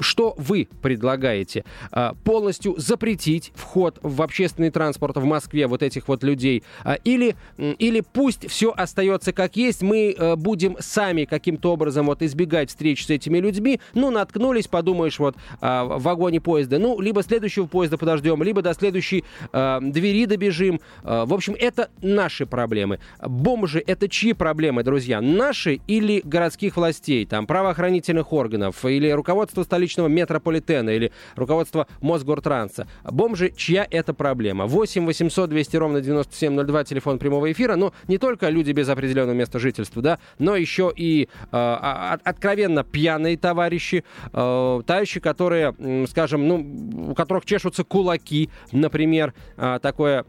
что 0.00 0.34
вы 0.38 0.68
предлагаете? 0.82 1.64
Э, 1.92 2.12
полностью 2.24 2.74
запретить 2.78 3.52
вход 3.54 3.98
в 4.02 4.22
общественный 4.22 4.70
транспорт 4.70 5.16
в 5.16 5.24
Москве 5.24 5.66
вот 5.66 5.82
этих 5.82 6.08
вот 6.08 6.22
людей, 6.22 6.62
или, 6.96 7.36
или 7.56 8.00
пусть 8.00 8.48
все 8.50 8.72
остается 8.76 9.32
как 9.32 9.56
есть, 9.56 9.82
мы 9.82 10.14
э, 10.16 10.36
будем 10.36 10.76
сами 10.80 11.24
каким-то 11.24 11.72
образом 11.72 12.06
вот 12.06 12.22
избегать 12.22 12.70
встреч 12.70 13.06
с 13.06 13.10
этими 13.10 13.38
людьми, 13.38 13.80
ну, 13.94 14.10
наткнулись, 14.10 14.66
подумаешь, 14.66 15.18
вот 15.18 15.36
а, 15.60 15.84
в 15.84 16.02
вагоне 16.02 16.40
поезда, 16.40 16.78
ну, 16.78 17.00
либо 17.00 17.22
следующего 17.22 17.66
поезда 17.66 17.98
подождем, 17.98 18.42
либо 18.42 18.62
до 18.62 18.74
следующей 18.74 19.24
э, 19.52 19.78
двери 19.82 20.26
добежим. 20.26 20.80
Э, 21.04 21.24
в 21.26 21.34
общем, 21.34 21.54
это 21.58 21.90
наши 22.02 22.46
проблемы. 22.46 23.00
Бомжи— 23.20 23.82
это 23.86 24.08
чьи 24.08 24.32
проблемы, 24.32 24.82
друзья? 24.82 25.20
Наши 25.20 25.80
или 25.86 26.20
городских 26.24 26.76
властей, 26.76 27.26
там, 27.26 27.46
правоохранительных 27.46 28.32
органов, 28.32 28.84
или 28.84 29.10
руководства 29.10 29.62
столичного 29.62 30.08
метрополитена, 30.08 30.90
или 30.90 31.12
руководства 31.36 31.86
Мосгортранса? 32.00 32.86
Бомжи— 33.04 33.52
чья 33.56 33.86
это 33.90 34.14
проблема? 34.14 34.66
8 34.66 35.06
800 35.06 35.50
200 35.50 35.76
ровно 35.76 36.00
9702 36.00 36.77
называть 36.78 36.88
телефон 36.88 37.18
прямого 37.18 37.50
эфира, 37.50 37.76
но 37.76 37.92
не 38.06 38.18
только 38.18 38.48
люди 38.48 38.72
без 38.72 38.88
определенного 38.88 39.34
места 39.34 39.58
жительства, 39.58 40.02
да, 40.02 40.18
но 40.38 40.56
еще 40.56 40.92
и 40.94 41.28
э, 41.50 42.16
откровенно 42.24 42.84
пьяные 42.84 43.36
товарищи, 43.36 44.04
э, 44.32 44.80
товарищи, 44.86 45.20
которые, 45.20 45.74
скажем, 46.08 46.46
ну, 46.46 47.10
у 47.10 47.14
которых 47.14 47.44
чешутся 47.44 47.84
кулаки, 47.84 48.50
например, 48.72 49.34
э, 49.56 49.78
такое, 49.82 50.24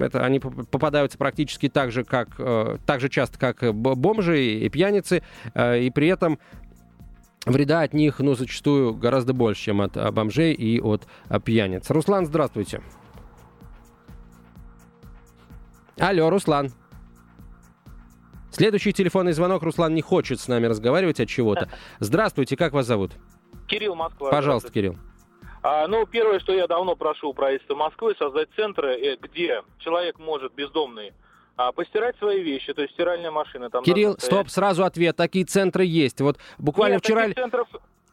это 0.00 0.24
они 0.24 0.40
попадаются 0.40 1.18
практически 1.18 1.68
так 1.68 1.92
же, 1.92 2.04
как, 2.04 2.28
э, 2.38 2.76
так 2.86 3.00
же 3.00 3.08
часто, 3.08 3.38
как 3.38 3.74
бомжи 3.74 4.44
и 4.44 4.68
пьяницы, 4.68 5.22
э, 5.54 5.80
и 5.80 5.90
при 5.90 6.08
этом 6.08 6.38
вреда 7.46 7.82
от 7.82 7.94
них, 7.94 8.20
ну, 8.20 8.34
зачастую 8.34 8.94
гораздо 8.94 9.32
больше, 9.32 9.64
чем 9.64 9.80
от 9.80 9.96
бомжей 10.14 10.52
и 10.52 10.80
от 10.80 11.06
пьяниц. 11.44 11.90
Руслан, 11.90 12.26
здравствуйте. 12.26 12.80
Алло, 16.00 16.30
Руслан. 16.30 16.70
Следующий 18.50 18.92
телефонный 18.92 19.32
звонок. 19.32 19.62
Руслан 19.62 19.94
не 19.94 20.00
хочет 20.00 20.40
с 20.40 20.48
нами 20.48 20.66
разговаривать 20.66 21.20
от 21.20 21.28
чего-то. 21.28 21.68
Здравствуйте, 21.98 22.56
как 22.56 22.72
вас 22.72 22.86
зовут? 22.86 23.12
Кирилл, 23.66 23.94
Москва. 23.94 24.30
Пожалуйста, 24.30 24.72
Кирилл. 24.72 24.96
А, 25.62 25.86
ну, 25.88 26.06
первое, 26.06 26.40
что 26.40 26.54
я 26.54 26.66
давно 26.66 26.96
прошу 26.96 27.28
у 27.28 27.34
правительства 27.34 27.74
Москвы, 27.74 28.14
создать 28.18 28.48
центры, 28.56 28.94
э, 28.94 29.16
где 29.20 29.62
человек 29.78 30.18
может 30.18 30.54
бездомный 30.54 31.12
а, 31.56 31.70
постирать 31.72 32.16
свои 32.16 32.42
вещи, 32.42 32.72
то 32.72 32.80
есть 32.80 32.94
стиральная 32.94 33.30
машина 33.30 33.68
там. 33.68 33.84
Кирилл, 33.84 34.16
стоп, 34.18 34.48
сразу 34.48 34.84
ответ. 34.84 35.16
Такие 35.16 35.44
центры 35.44 35.84
есть. 35.84 36.22
Вот 36.22 36.38
буквально 36.56 36.94
Нет, 36.94 37.04
вчера. 37.04 37.30
Центров 37.34 37.68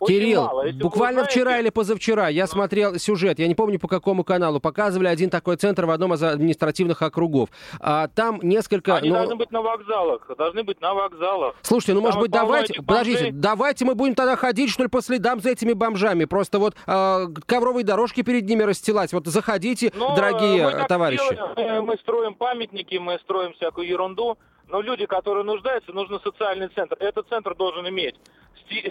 Кирилл, 0.05 0.43
мало. 0.43 0.71
буквально 0.73 1.21
знаете... 1.21 1.39
вчера 1.39 1.59
или 1.59 1.69
позавчера 1.69 2.27
я 2.27 2.47
смотрел 2.47 2.97
сюжет, 2.99 3.39
я 3.39 3.47
не 3.47 3.55
помню 3.55 3.79
по 3.79 3.87
какому 3.87 4.23
каналу, 4.23 4.59
показывали 4.59 5.07
один 5.07 5.29
такой 5.29 5.55
центр 5.55 5.85
в 5.85 5.91
одном 5.91 6.13
из 6.13 6.23
административных 6.23 7.01
округов. 7.01 7.49
А, 7.79 8.07
там 8.09 8.39
несколько... 8.43 8.97
Они 8.97 9.09
ну... 9.09 9.15
должны 9.15 9.35
быть 9.35 9.51
на 9.51 9.61
вокзалах, 9.61 10.29
должны 10.37 10.63
быть 10.63 10.81
на 10.81 10.93
вокзалах. 10.93 11.55
Слушайте, 11.61 11.93
ну 11.93 12.01
может 12.01 12.19
быть 12.19 12.31
давайте, 12.31 12.81
подождите, 12.81 13.31
давайте 13.31 13.85
мы 13.85 13.95
будем 13.95 14.15
тогда 14.15 14.35
ходить, 14.35 14.69
что 14.69 14.83
ли, 14.83 14.89
по 14.89 15.01
следам 15.01 15.39
за 15.39 15.51
этими 15.51 15.73
бомжами, 15.73 16.25
просто 16.25 16.59
вот 16.59 16.75
э, 16.85 17.27
ковровые 17.45 17.83
дорожки 17.83 18.21
перед 18.21 18.47
ними 18.47 18.63
расстилать, 18.63 19.13
вот 19.13 19.25
заходите, 19.27 19.91
Но, 19.95 20.09
ну, 20.09 20.15
дорогие 20.15 20.85
товарищи. 20.87 21.23
Делаем, 21.55 21.85
мы 21.85 21.97
строим 21.97 22.35
памятники, 22.35 22.95
мы 22.95 23.17
строим 23.19 23.53
всякую 23.53 23.87
ерунду, 23.87 24.37
но 24.67 24.81
люди, 24.81 25.05
которые 25.05 25.43
нуждаются, 25.43 25.91
нужно 25.91 26.19
социальный 26.19 26.67
центр. 26.69 26.97
Этот 26.99 27.27
центр 27.29 27.55
должен 27.55 27.87
иметь 27.87 28.15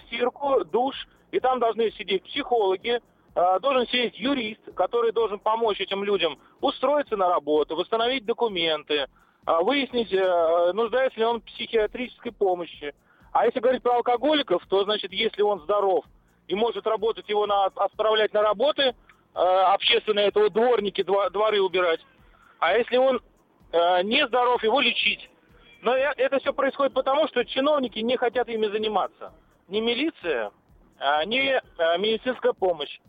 стирку, 0.07 0.65
душ, 0.65 0.95
и 1.31 1.41
там 1.41 1.59
должны 1.59 1.91
сидеть 1.93 2.25
психологи, 2.25 3.01
а, 3.35 3.59
должен 3.59 3.87
сидеть 3.89 4.19
юрист, 4.19 4.63
который 4.75 5.13
должен 5.13 5.39
помочь 5.39 5.81
этим 5.81 6.03
людям 6.05 6.39
устроиться 6.61 7.17
на 7.17 7.29
работу, 7.29 7.77
восстановить 7.77 8.25
документы, 8.25 9.07
а, 9.45 9.63
выяснить, 9.63 10.13
э, 10.13 10.73
нуждается 10.73 11.21
ли 11.21 11.27
он 11.27 11.41
в 11.41 11.45
психиатрической 11.45 12.33
помощи. 12.33 12.95
А 13.33 13.45
если 13.45 13.61
говорить 13.61 13.83
про 13.83 13.97
алкоголиков, 13.97 14.65
то, 14.69 14.85
значит, 14.85 15.13
если 15.13 15.43
он 15.43 15.61
здоров 15.61 16.05
и 16.49 16.55
может 16.55 16.87
работать, 16.87 17.29
его 17.29 17.47
на, 17.47 17.67
отправлять 17.67 18.33
на 18.33 18.43
работы 18.43 18.83
э, 18.83 18.95
общественные, 19.35 20.29
этого 20.29 20.49
дворники, 20.49 21.03
дворы 21.03 21.61
убирать. 21.61 22.01
А 22.59 22.77
если 22.77 22.97
он 22.97 23.21
э, 23.73 24.03
не 24.03 24.27
здоров, 24.27 24.65
его 24.65 24.81
лечить. 24.81 25.29
Но 25.83 25.95
это 25.95 26.39
все 26.41 26.53
происходит 26.53 26.95
потому, 26.95 27.29
что 27.29 27.45
чиновники 27.45 27.99
не 27.99 28.17
хотят 28.17 28.49
ими 28.49 28.67
заниматься. 28.67 29.33
Не 29.69 29.81
милиция, 29.81 30.53
а 30.99 31.25
не 31.25 31.61
а, 31.79 31.97
медицинская 31.99 32.53
помощь. 32.53 33.01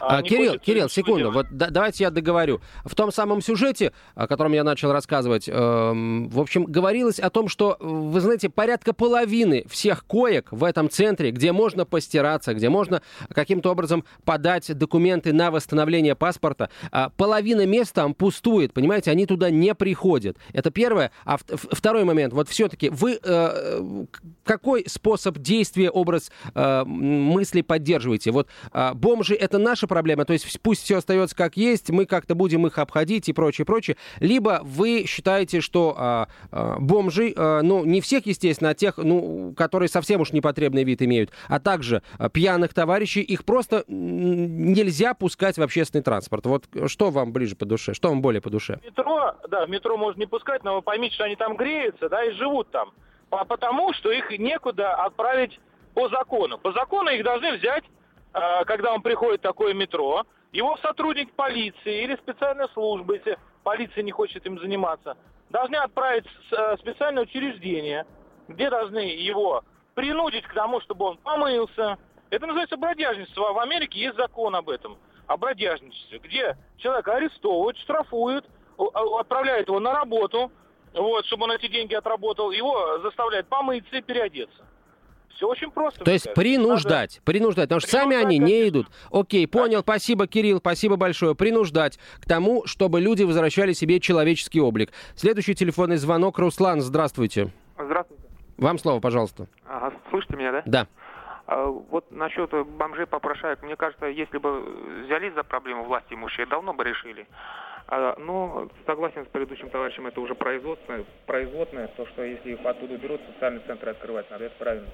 А, 0.00 0.18
а 0.18 0.22
Кирилл, 0.22 0.58
Кирилл, 0.58 0.88
секунду, 0.88 1.30
вот 1.30 1.46
да, 1.50 1.70
давайте 1.70 2.04
я 2.04 2.10
договорю. 2.10 2.60
В 2.84 2.94
том 2.94 3.12
самом 3.12 3.40
сюжете, 3.40 3.92
о 4.14 4.26
котором 4.26 4.52
я 4.52 4.64
начал 4.64 4.92
рассказывать, 4.92 5.48
э, 5.48 5.52
в 5.52 6.40
общем, 6.40 6.64
говорилось 6.64 7.18
о 7.18 7.30
том, 7.30 7.48
что, 7.48 7.76
вы 7.80 8.20
знаете, 8.20 8.48
порядка 8.48 8.92
половины 8.92 9.64
всех 9.68 10.04
коек 10.06 10.48
в 10.50 10.64
этом 10.64 10.90
центре, 10.90 11.30
где 11.30 11.52
можно 11.52 11.84
постираться, 11.84 12.54
где 12.54 12.68
можно 12.68 13.02
каким-то 13.32 13.70
образом 13.70 14.04
подать 14.24 14.76
документы 14.76 15.32
на 15.32 15.50
восстановление 15.50 16.14
паспорта, 16.14 16.70
э, 16.90 17.08
половина 17.16 17.66
мест 17.66 17.94
там 17.94 18.14
пустует, 18.14 18.72
понимаете, 18.72 19.10
они 19.10 19.26
туда 19.26 19.50
не 19.50 19.74
приходят. 19.74 20.36
Это 20.52 20.70
первое. 20.70 21.10
А 21.24 21.36
в, 21.36 21.44
второй 21.72 22.04
момент, 22.04 22.32
вот 22.32 22.48
все-таки 22.48 22.88
вы 22.88 23.18
э, 23.22 24.04
какой 24.44 24.84
способ 24.88 25.38
действия, 25.38 25.90
образ 25.90 26.30
э, 26.54 26.84
мысли 26.84 27.62
поддерживаете? 27.62 28.30
Вот 28.30 28.48
э, 28.72 28.94
бомжи 28.94 29.34
это 29.34 29.58
наша 29.62 29.86
проблема, 29.86 30.24
то 30.24 30.32
есть 30.32 30.60
пусть 30.60 30.82
все 30.82 30.98
остается 30.98 31.36
как 31.36 31.56
есть, 31.56 31.90
мы 31.90 32.06
как-то 32.06 32.34
будем 32.34 32.66
их 32.66 32.78
обходить 32.78 33.28
и 33.28 33.32
прочее, 33.32 33.64
прочее. 33.64 33.96
Либо 34.20 34.60
вы 34.62 35.04
считаете, 35.06 35.60
что 35.60 35.94
а, 35.96 36.28
а, 36.50 36.76
бомжи, 36.78 37.32
а, 37.36 37.62
ну, 37.62 37.84
не 37.84 38.00
всех, 38.00 38.26
естественно, 38.26 38.70
а 38.70 38.74
тех, 38.74 38.98
ну, 38.98 39.54
которые 39.56 39.88
совсем 39.88 40.20
уж 40.20 40.32
непотребный 40.32 40.84
вид 40.84 41.02
имеют, 41.02 41.30
а 41.48 41.60
также 41.60 42.02
а, 42.18 42.28
пьяных 42.28 42.74
товарищей, 42.74 43.20
их 43.20 43.44
просто 43.44 43.84
нельзя 43.88 45.14
пускать 45.14 45.58
в 45.58 45.62
общественный 45.62 46.02
транспорт. 46.02 46.46
Вот 46.46 46.64
что 46.86 47.10
вам 47.10 47.32
ближе 47.32 47.56
по 47.56 47.64
душе, 47.64 47.94
что 47.94 48.08
вам 48.08 48.22
более 48.22 48.40
по 48.40 48.50
душе? 48.50 48.80
Метро, 48.84 49.34
да, 49.48 49.66
метро 49.66 49.96
можно 49.96 50.20
не 50.20 50.26
пускать, 50.26 50.64
но 50.64 50.76
вы 50.76 50.82
поймите, 50.82 51.14
что 51.14 51.24
они 51.24 51.36
там 51.36 51.56
греются, 51.56 52.08
да, 52.08 52.24
и 52.24 52.32
живут 52.32 52.70
там. 52.70 52.92
Потому 53.30 53.94
что 53.94 54.10
их 54.10 54.30
некуда 54.38 54.94
отправить 54.94 55.58
по 55.94 56.08
закону. 56.08 56.58
По 56.58 56.72
закону 56.72 57.10
их 57.10 57.24
должны 57.24 57.56
взять 57.56 57.84
когда 58.32 58.92
он 58.92 59.02
приходит 59.02 59.40
в 59.40 59.42
такое 59.42 59.74
метро, 59.74 60.24
его 60.52 60.76
сотрудник 60.78 61.32
полиции 61.34 62.02
или 62.04 62.16
специальной 62.16 62.68
службы, 62.70 63.16
если 63.16 63.38
полиция 63.62 64.02
не 64.02 64.10
хочет 64.10 64.44
им 64.46 64.58
заниматься, 64.58 65.16
должны 65.50 65.76
отправить 65.76 66.26
в 66.26 66.52
э, 66.52 66.76
специальное 66.78 67.22
учреждение, 67.22 68.06
где 68.48 68.70
должны 68.70 68.98
его 68.98 69.64
принудить 69.94 70.44
к 70.46 70.54
тому, 70.54 70.80
чтобы 70.80 71.06
он 71.06 71.18
помылся. 71.18 71.98
Это 72.30 72.46
называется 72.46 72.76
бродяжничество. 72.76 73.52
В 73.52 73.58
Америке 73.58 74.00
есть 74.00 74.16
закон 74.16 74.54
об 74.56 74.68
этом, 74.70 74.98
о 75.26 75.36
бродяжничестве, 75.36 76.18
где 76.18 76.56
человека 76.78 77.14
арестовывают, 77.14 77.78
штрафуют, 77.78 78.46
отправляют 78.76 79.68
его 79.68 79.80
на 79.80 79.92
работу, 79.92 80.50
вот, 80.94 81.24
чтобы 81.26 81.44
он 81.44 81.52
эти 81.52 81.68
деньги 81.68 81.94
отработал, 81.94 82.50
его 82.50 82.98
заставляют 82.98 83.48
помыться 83.48 83.96
и 83.96 84.02
переодеться. 84.02 84.66
Все 85.36 85.48
очень 85.48 85.70
просто. 85.70 86.04
То 86.04 86.10
есть 86.10 86.32
принуждать, 86.34 87.14
Надо... 87.14 87.24
принуждать, 87.24 87.68
потому 87.68 87.80
что 87.80 87.90
сами 87.90 88.16
они 88.16 88.38
не 88.38 88.68
идут. 88.68 88.88
Окей, 89.10 89.46
понял, 89.46 89.78
да. 89.78 89.82
спасибо, 89.82 90.26
Кирилл, 90.26 90.58
спасибо 90.58 90.96
большое. 90.96 91.34
Принуждать 91.34 91.98
к 92.20 92.26
тому, 92.26 92.66
чтобы 92.66 93.00
люди 93.00 93.22
возвращали 93.22 93.72
себе 93.72 94.00
человеческий 94.00 94.60
облик. 94.60 94.92
Следующий 95.14 95.54
телефонный 95.54 95.96
звонок. 95.96 96.38
Руслан, 96.38 96.80
здравствуйте. 96.80 97.50
Здравствуйте. 97.78 98.22
Вам 98.58 98.78
слово, 98.78 99.00
пожалуйста. 99.00 99.46
Ага, 99.66 99.92
слышите 100.10 100.36
меня, 100.36 100.52
да? 100.52 100.62
Да. 100.66 100.86
А 101.46 101.66
вот 101.66 102.10
насчет 102.10 102.50
бомжей 102.50 103.06
попрошаек, 103.06 103.62
мне 103.62 103.76
кажется, 103.76 104.06
если 104.06 104.38
бы 104.38 104.60
взялись 105.04 105.34
за 105.34 105.42
проблему 105.42 105.84
власти 105.84 106.14
имущие, 106.14 106.46
давно 106.46 106.72
бы 106.72 106.84
решили. 106.84 107.26
А, 107.88 108.16
но 108.18 108.68
согласен 108.86 109.24
с 109.24 109.28
предыдущим 109.28 109.68
товарищем, 109.68 110.06
это 110.06 110.20
уже 110.20 110.34
производственное, 110.34 111.04
производное, 111.26 111.88
то, 111.88 112.06
что 112.06 112.22
если 112.22 112.52
их 112.52 112.64
оттуда 112.64 112.96
берут, 112.96 113.20
социальный 113.34 113.60
центр 113.66 113.90
открывать 113.90 114.30
надо, 114.30 114.44
это 114.44 114.54
правильно. 114.58 114.88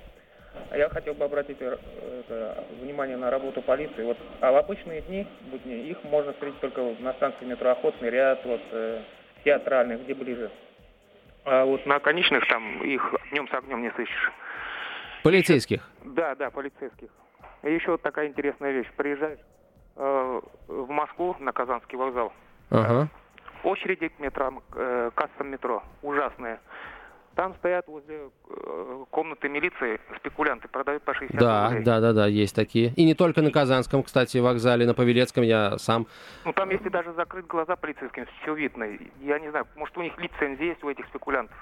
А 0.71 0.77
я 0.77 0.89
хотел 0.89 1.15
бы 1.15 1.25
обратить 1.25 1.59
э, 1.61 1.77
это, 2.21 2.65
внимание 2.81 3.17
на 3.17 3.31
работу 3.31 3.63
полиции. 3.63 4.03
Вот, 4.03 4.19
а 4.41 4.53
в 4.53 4.57
обычные 4.57 5.03
дни, 5.03 5.27
будни, 5.51 5.89
их 5.89 6.03
можно 6.05 6.33
встретить 6.33 6.61
только 6.61 6.83
на 7.01 7.13
станции 7.15 7.45
метро 7.45 7.71
Охотный 7.71 8.11
ряд, 8.11 8.45
вот, 8.45 8.61
э, 8.73 9.03
театральных, 9.45 10.03
где 10.03 10.15
ближе. 10.15 10.51
А 11.45 11.65
вот 11.65 11.87
на 11.87 11.99
конечных 12.01 12.47
там 12.49 12.83
их 12.83 13.15
днем 13.31 13.49
с 13.49 13.55
огнем 13.55 13.83
не 13.83 13.91
сыщешь. 13.93 14.33
Полицейских? 15.23 15.89
Да, 16.05 16.35
да, 16.35 16.51
полицейских. 16.51 17.09
И 17.63 17.73
еще 17.73 17.93
вот 17.93 18.03
такая 18.03 18.29
интересная 18.29 18.73
вещь. 18.73 18.89
Приезжаешь 18.97 19.39
э, 19.97 20.41
в 20.69 20.91
Москву 20.91 21.37
на 21.39 21.53
Казанский 21.53 21.97
вокзал. 21.97 22.33
Ага. 22.71 23.09
Очереди 23.65 24.09
к 24.09 24.19
метро, 24.19 24.63
э, 24.75 25.11
кассам 25.15 25.51
метро 25.51 25.83
ужасные. 26.03 26.61
Там 27.39 27.55
стоят 27.55 27.87
возле 27.87 28.31
э, 28.51 29.05
комнаты 29.11 29.49
милиции 29.49 30.01
спекулянты, 30.17 30.67
продают 30.67 31.05
по 31.05 31.15
60 31.15 31.39
Да, 31.39 31.69
рублей. 31.69 31.85
да, 31.85 32.01
да, 32.01 32.13
да, 32.13 32.27
есть 32.27 32.53
такие. 32.53 32.93
И 32.97 33.05
не 33.05 33.15
только 33.15 33.43
на 33.43 33.53
Казанском, 33.53 34.03
кстати, 34.03 34.39
вокзале, 34.39 34.85
на 34.87 34.93
Павелецком 34.93 35.45
я 35.45 35.79
сам. 35.79 36.09
Ну 36.45 36.53
там 36.53 36.69
если 36.71 36.89
даже 36.89 37.13
закрыть 37.13 37.47
глаза 37.47 37.77
полицейским, 37.77 38.27
все 38.43 38.55
видно. 38.55 38.89
Я 39.21 39.39
не 39.39 39.51
знаю, 39.51 39.69
может 39.77 39.97
у 39.97 40.03
них 40.03 40.19
лицензия 40.19 40.71
есть 40.71 40.83
у 40.83 40.91
этих 40.91 41.07
спекулянтов. 41.07 41.57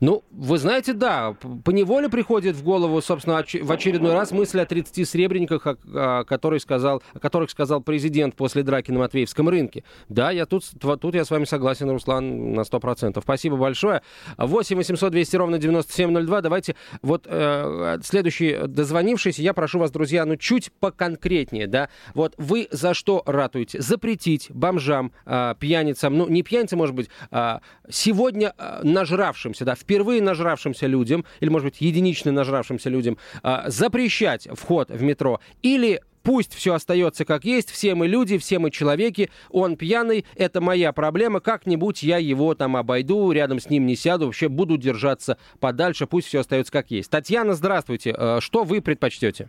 Ну, 0.00 0.24
вы 0.30 0.56
знаете, 0.58 0.94
да, 0.94 1.32
п- 1.32 1.48
поневоле 1.62 2.08
приходит 2.08 2.56
в 2.56 2.62
голову, 2.62 3.02
собственно, 3.02 3.36
в 3.36 3.70
очередной 3.72 4.14
раз 4.14 4.32
мысль 4.32 4.60
о 4.60 4.64
30 4.64 5.06
сребрениках, 5.06 5.66
о, 5.66 5.76
о 5.94 6.24
которой 6.24 6.58
сказал, 6.58 7.02
о 7.12 7.18
которых 7.18 7.50
сказал 7.50 7.82
президент 7.82 8.34
после 8.34 8.62
драки 8.62 8.90
на 8.90 9.00
Матвеевском 9.00 9.48
рынке. 9.48 9.84
Да, 10.08 10.30
я 10.30 10.46
тут, 10.46 10.64
тут 11.00 11.14
я 11.14 11.24
с 11.24 11.30
вами 11.30 11.44
согласен, 11.44 11.90
Руслан, 11.90 12.54
на 12.54 12.60
100%. 12.62 13.20
Спасибо 13.20 13.56
большое. 13.56 14.00
8 14.38 14.76
800 14.76 15.12
200 15.12 15.36
ровно 15.36 15.58
9702. 15.58 16.40
Давайте 16.40 16.76
вот 17.02 17.26
э, 17.26 17.98
следующий 18.02 18.56
дозвонившийся, 18.66 19.42
я 19.42 19.52
прошу 19.52 19.80
вас, 19.80 19.90
друзья, 19.90 20.24
ну 20.24 20.36
чуть 20.36 20.72
поконкретнее, 20.80 21.66
да. 21.66 21.90
Вот 22.14 22.34
вы 22.38 22.68
за 22.70 22.94
что 22.94 23.22
ратуете? 23.26 23.82
Запретить 23.82 24.50
бомжам, 24.50 25.12
э, 25.26 25.54
пьяницам, 25.58 26.16
ну 26.16 26.26
не 26.26 26.42
пьяницам, 26.42 26.78
может 26.78 26.94
быть, 26.94 27.10
а 27.30 27.60
сегодня 27.90 28.54
э, 28.56 28.80
нажравшимся, 28.82 29.66
да, 29.66 29.74
впервые 29.90 30.22
нажравшимся 30.22 30.86
людям, 30.86 31.24
или, 31.40 31.48
может 31.48 31.64
быть, 31.64 31.80
единично 31.80 32.30
нажравшимся 32.30 32.88
людям, 32.88 33.18
а, 33.42 33.64
запрещать 33.68 34.46
вход 34.52 34.88
в 34.90 35.02
метро, 35.02 35.40
или 35.62 36.00
Пусть 36.22 36.52
все 36.52 36.74
остается 36.74 37.24
как 37.24 37.46
есть, 37.46 37.70
все 37.70 37.94
мы 37.94 38.06
люди, 38.06 38.36
все 38.36 38.58
мы 38.58 38.70
человеки, 38.70 39.30
он 39.48 39.76
пьяный, 39.76 40.26
это 40.36 40.60
моя 40.60 40.92
проблема, 40.92 41.40
как-нибудь 41.40 42.02
я 42.02 42.18
его 42.18 42.54
там 42.54 42.76
обойду, 42.76 43.32
рядом 43.32 43.58
с 43.58 43.70
ним 43.70 43.86
не 43.86 43.96
сяду, 43.96 44.26
вообще 44.26 44.50
буду 44.50 44.76
держаться 44.76 45.38
подальше, 45.60 46.06
пусть 46.06 46.26
все 46.26 46.40
остается 46.40 46.72
как 46.72 46.90
есть. 46.90 47.10
Татьяна, 47.10 47.54
здравствуйте, 47.54 48.14
Э, 48.14 48.38
что 48.42 48.64
вы 48.64 48.82
предпочтете? 48.82 49.48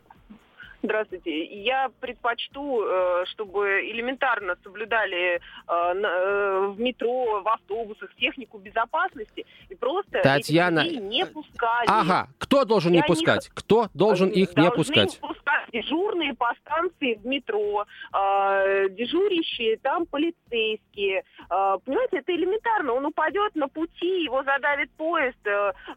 Здравствуйте. 0.83 1.45
Я 1.63 1.91
предпочту, 1.99 2.83
э, 2.83 3.25
чтобы 3.27 3.81
элементарно 3.91 4.55
соблюдали 4.63 5.35
э, 5.35 5.39
э, 5.67 6.67
в 6.67 6.79
метро, 6.79 7.41
в 7.41 7.47
автобусах 7.47 8.13
технику 8.15 8.57
безопасности 8.57 9.45
и 9.69 9.75
просто 9.75 10.21
Татьяна, 10.23 10.79
этих 10.79 11.01
не 11.01 11.25
пускали. 11.25 11.87
Ага, 11.87 12.29
кто 12.39 12.65
должен 12.65 12.91
не 12.91 12.97
Я 12.97 13.03
не 13.03 13.07
пускать? 13.07 13.49
Кто 13.53 13.89
должен 13.93 14.29
их 14.29 14.55
не 14.57 14.71
пускать? 14.71 15.19
пускать 15.19 15.51
дежурные 15.71 16.33
по 16.33 16.51
станции 16.61 17.13
в 17.15 17.25
метро, 17.25 17.85
э, 18.13 18.89
дежурящие 18.89 19.77
там 19.77 20.05
полицейские. 20.07 21.23
Э, 21.49 21.77
понимаете, 21.85 22.17
это 22.17 22.35
элементарно. 22.35 22.93
Он 22.93 23.05
упадет 23.05 23.55
на 23.55 23.67
пути, 23.67 24.23
его 24.23 24.43
задавит 24.43 24.91
поезд, 24.91 25.37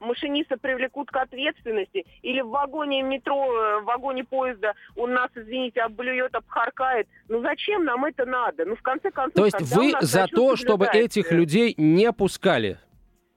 машиниста 0.01 0.57
привлекут 0.59 1.11
к 1.11 1.17
ответственности. 1.17 2.05
Или 2.23 2.43
в 2.43 2.51
вагоне 2.51 3.03
метро, 3.03 3.81
в 3.81 3.85
вагоне 3.85 4.25
поезда 4.25 4.74
он 4.97 5.13
нас, 5.13 5.31
извините, 5.35 5.81
обблюет, 5.83 6.35
обхаркает. 6.35 7.09
Ну 7.29 7.43
зачем 7.43 7.85
нам 7.85 8.05
это 8.05 8.27
надо? 8.27 8.65
Ну 8.65 8.77
в 8.77 8.83
конце 8.83 9.11
концов... 9.11 9.35
То 9.35 9.45
есть 9.45 9.75
вы 9.75 9.93
у 9.93 10.05
за 10.05 10.27
то, 10.27 10.57
чтобы 10.57 10.87
этих 10.87 11.33
людей 11.33 11.75
не 11.77 12.13
пускали? 12.13 12.79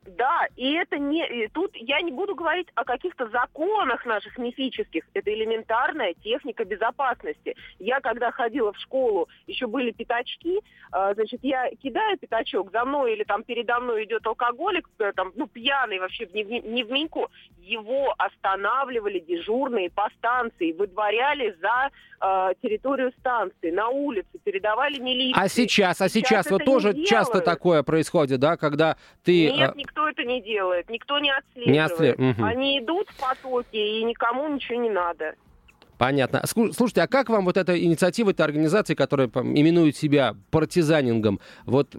Да, 0.08 0.48
и 0.56 0.74
это 0.74 0.98
не... 0.98 1.26
и 1.28 1.48
тут 1.50 1.76
я 1.76 2.02
не 2.02 2.12
буду 2.12 2.36
говорить 2.36 2.68
о 2.76 2.84
каких-то 2.84 3.28
законах 3.30 4.06
наших 4.06 4.38
мифических. 4.38 5.04
Это 5.14 5.34
элементарная 5.34 6.14
техника 6.24 6.64
безопасности. 6.66 7.56
Я, 7.80 8.00
когда 8.00 8.32
ходила 8.32 8.72
в 8.74 8.78
школу, 8.80 9.28
еще 9.48 9.68
были 9.68 9.92
пятачки, 9.92 10.62
а, 10.92 11.14
значит, 11.14 11.40
я 11.44 11.70
кидаю 11.82 12.18
пятачок, 12.18 12.72
за 12.72 12.86
мной 12.86 13.14
или 13.14 13.24
там 13.24 13.44
передо 13.44 13.80
мной 13.80 14.06
идет 14.06 14.26
алкоголик, 14.26 14.90
э, 15.00 15.12
там, 15.16 15.32
ну, 15.36 15.48
пьяный 15.48 16.00
вообще, 16.00 16.28
не, 16.34 16.44
в- 16.44 16.66
не 16.66 16.84
в 16.84 16.92
меньку, 16.92 17.30
его 17.60 18.16
останавливали 18.18 19.20
дежурные 19.20 19.90
по 19.90 20.10
станции, 20.18 20.72
выдворяли 20.72 21.56
за 21.62 21.90
э, 22.20 22.54
территорию 22.62 23.12
станции, 23.20 23.72
на 23.72 23.90
улице, 23.90 24.40
передавали 24.44 25.00
милиции. 25.00 25.40
А 25.40 25.48
сейчас, 25.50 26.02
а 26.02 26.10
сейчас, 26.10 26.28
Сейчас 26.28 26.52
вот 26.52 26.66
тоже 26.66 26.94
часто 27.04 27.42
такое 27.42 27.84
происходит, 27.84 28.40
да, 28.40 28.58
когда 28.58 28.98
ты... 29.24 29.52
Нет, 29.52 29.72
э, 29.72 29.74
никто 29.98 30.10
это 30.10 30.24
не 30.24 30.42
делает, 30.42 30.90
никто 30.90 31.20
не 31.20 31.32
Не 31.66 31.80
отслеживает. 31.80 32.20
отсле- 32.20 32.34
мгм. 32.34 32.44
Они 32.44 32.80
идут 32.80 33.10
в 33.10 33.20
потоке, 33.20 34.00
и 34.00 34.04
никому 34.04 34.48
ничего 34.48 34.82
не 34.82 34.90
надо. 34.90 35.34
Понятно. 35.98 36.44
Слушайте, 36.46 37.02
а 37.02 37.08
как 37.08 37.28
вам 37.30 37.46
вот 37.46 37.58
эта 37.58 37.76
инициатива 37.84 38.30
этой 38.30 38.44
организации, 38.44 38.94
которая 38.94 39.28
именует 39.30 39.96
себя 39.98 40.36
партизанингом, 40.52 41.40
вот 41.66 41.90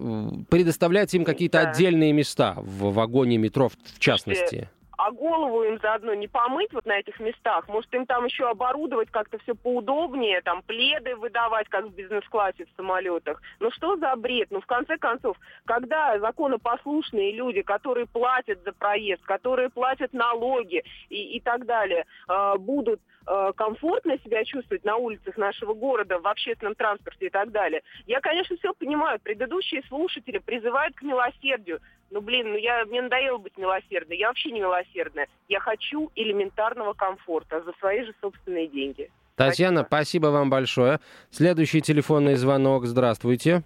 предоставлять 0.49 1.13
им 1.13 1.25
какие-то 1.25 1.61
Да. 1.63 1.69
отдельные 1.71 2.13
места 2.13 2.53
в 2.57 2.93
вагоне 2.93 3.37
метро, 3.37 3.67
в 3.67 3.99
частности? 3.99 4.69
А 5.09 5.11
голову 5.11 5.63
им 5.63 5.79
заодно 5.81 6.13
не 6.13 6.27
помыть 6.27 6.71
вот 6.71 6.85
на 6.85 6.99
этих 6.99 7.19
местах. 7.19 7.67
Может, 7.67 7.91
им 7.95 8.05
там 8.05 8.25
еще 8.25 8.47
оборудовать 8.47 9.09
как-то 9.09 9.39
все 9.39 9.55
поудобнее, 9.55 10.41
там 10.41 10.61
пледы 10.61 11.15
выдавать, 11.15 11.67
как 11.67 11.85
в 11.85 11.95
бизнес-классе 11.95 12.65
в 12.65 12.75
самолетах. 12.77 13.41
Ну 13.59 13.71
что 13.71 13.97
за 13.97 14.15
бред? 14.15 14.51
Ну, 14.51 14.61
в 14.61 14.67
конце 14.67 14.97
концов, 14.97 15.35
когда 15.65 16.19
законопослушные 16.19 17.31
люди, 17.31 17.63
которые 17.63 18.05
платят 18.05 18.63
за 18.63 18.71
проезд, 18.71 19.23
которые 19.23 19.71
платят 19.71 20.13
налоги 20.13 20.83
и, 21.09 21.37
и 21.37 21.39
так 21.39 21.65
далее, 21.65 22.05
э, 22.27 22.57
будут 22.59 23.01
э, 23.29 23.51
комфортно 23.55 24.17
себя 24.23 24.43
чувствовать 24.43 24.83
на 24.83 24.97
улицах 24.97 25.37
нашего 25.37 25.73
города, 25.73 26.19
в 26.19 26.27
общественном 26.27 26.75
транспорте 26.75 27.27
и 27.27 27.29
так 27.29 27.51
далее. 27.51 27.81
Я, 28.07 28.19
конечно, 28.19 28.57
все 28.57 28.73
понимаю. 28.73 29.19
Предыдущие 29.21 29.83
слушатели 29.87 30.39
призывают 30.39 30.95
к 30.95 31.03
милосердию. 31.03 31.79
Ну, 32.09 32.21
блин, 32.21 32.51
ну 32.51 32.57
я, 32.57 32.83
мне 32.85 33.01
надоело 33.01 33.37
быть 33.37 33.57
милосердной. 33.57 34.17
Я 34.17 34.29
вообще 34.29 34.51
не 34.51 34.59
милосердная. 34.59 35.27
Я 35.47 35.59
хочу 35.59 36.11
элементарного 36.15 36.93
комфорта 36.93 37.61
за 37.61 37.71
свои 37.73 38.03
же 38.03 38.13
собственные 38.19 38.67
деньги. 38.67 39.11
Татьяна, 39.35 39.85
спасибо 39.85 40.27
вам 40.27 40.49
большое. 40.49 40.99
Следующий 41.29 41.81
телефонный 41.81 42.35
звонок. 42.35 42.85
Здравствуйте. 42.85 43.63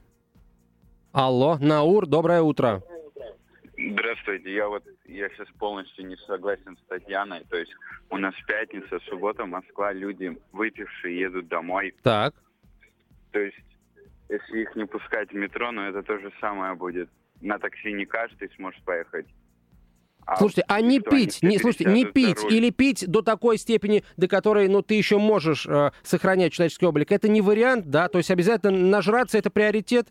Алло, 1.13 1.57
Наур, 1.59 2.05
доброе 2.05 2.41
утро. 2.41 2.83
Здравствуйте, 3.75 4.53
я 4.53 4.67
вот 4.67 4.83
я 5.05 5.29
сейчас 5.29 5.47
полностью 5.57 6.05
не 6.05 6.15
согласен 6.27 6.77
с 6.77 6.87
Татьяной. 6.87 7.43
То 7.49 7.57
есть 7.57 7.73
у 8.09 8.17
нас 8.17 8.35
пятница, 8.45 8.99
суббота, 9.09 9.45
Москва, 9.45 9.91
люди 9.91 10.37
выпившие 10.51 11.19
едут 11.19 11.47
домой. 11.47 11.95
Так. 12.03 12.35
То 13.31 13.39
есть 13.39 13.57
если 14.29 14.61
их 14.61 14.75
не 14.75 14.85
пускать 14.85 15.31
в 15.31 15.35
метро, 15.35 15.71
ну 15.71 15.81
это 15.81 16.03
то 16.03 16.19
же 16.19 16.31
самое 16.39 16.75
будет. 16.75 17.09
На 17.41 17.57
такси 17.59 17.91
не 17.91 18.05
каждый 18.05 18.49
сможет 18.55 18.81
поехать. 18.83 19.25
А 20.25 20.37
Слушайте, 20.37 20.63
а 20.67 20.79
не 20.79 21.01
пить, 21.01 21.39
не, 21.41 21.57
слушайте, 21.57 21.85
не 21.85 22.05
пить 22.05 22.41
руль? 22.41 22.53
или 22.53 22.69
пить 22.69 23.05
до 23.07 23.21
такой 23.21 23.57
степени, 23.57 24.05
до 24.15 24.29
которой, 24.29 24.69
ну, 24.69 24.81
ты 24.81 24.93
еще 24.93 25.17
можешь 25.17 25.65
э, 25.65 25.91
сохранять 26.01 26.53
человеческий 26.53 26.85
облик, 26.85 27.11
это 27.11 27.27
не 27.27 27.41
вариант, 27.41 27.87
да? 27.87 28.07
То 28.07 28.19
есть 28.19 28.31
обязательно 28.31 28.77
нажраться 28.87 29.37
это 29.37 29.49
приоритет? 29.49 30.07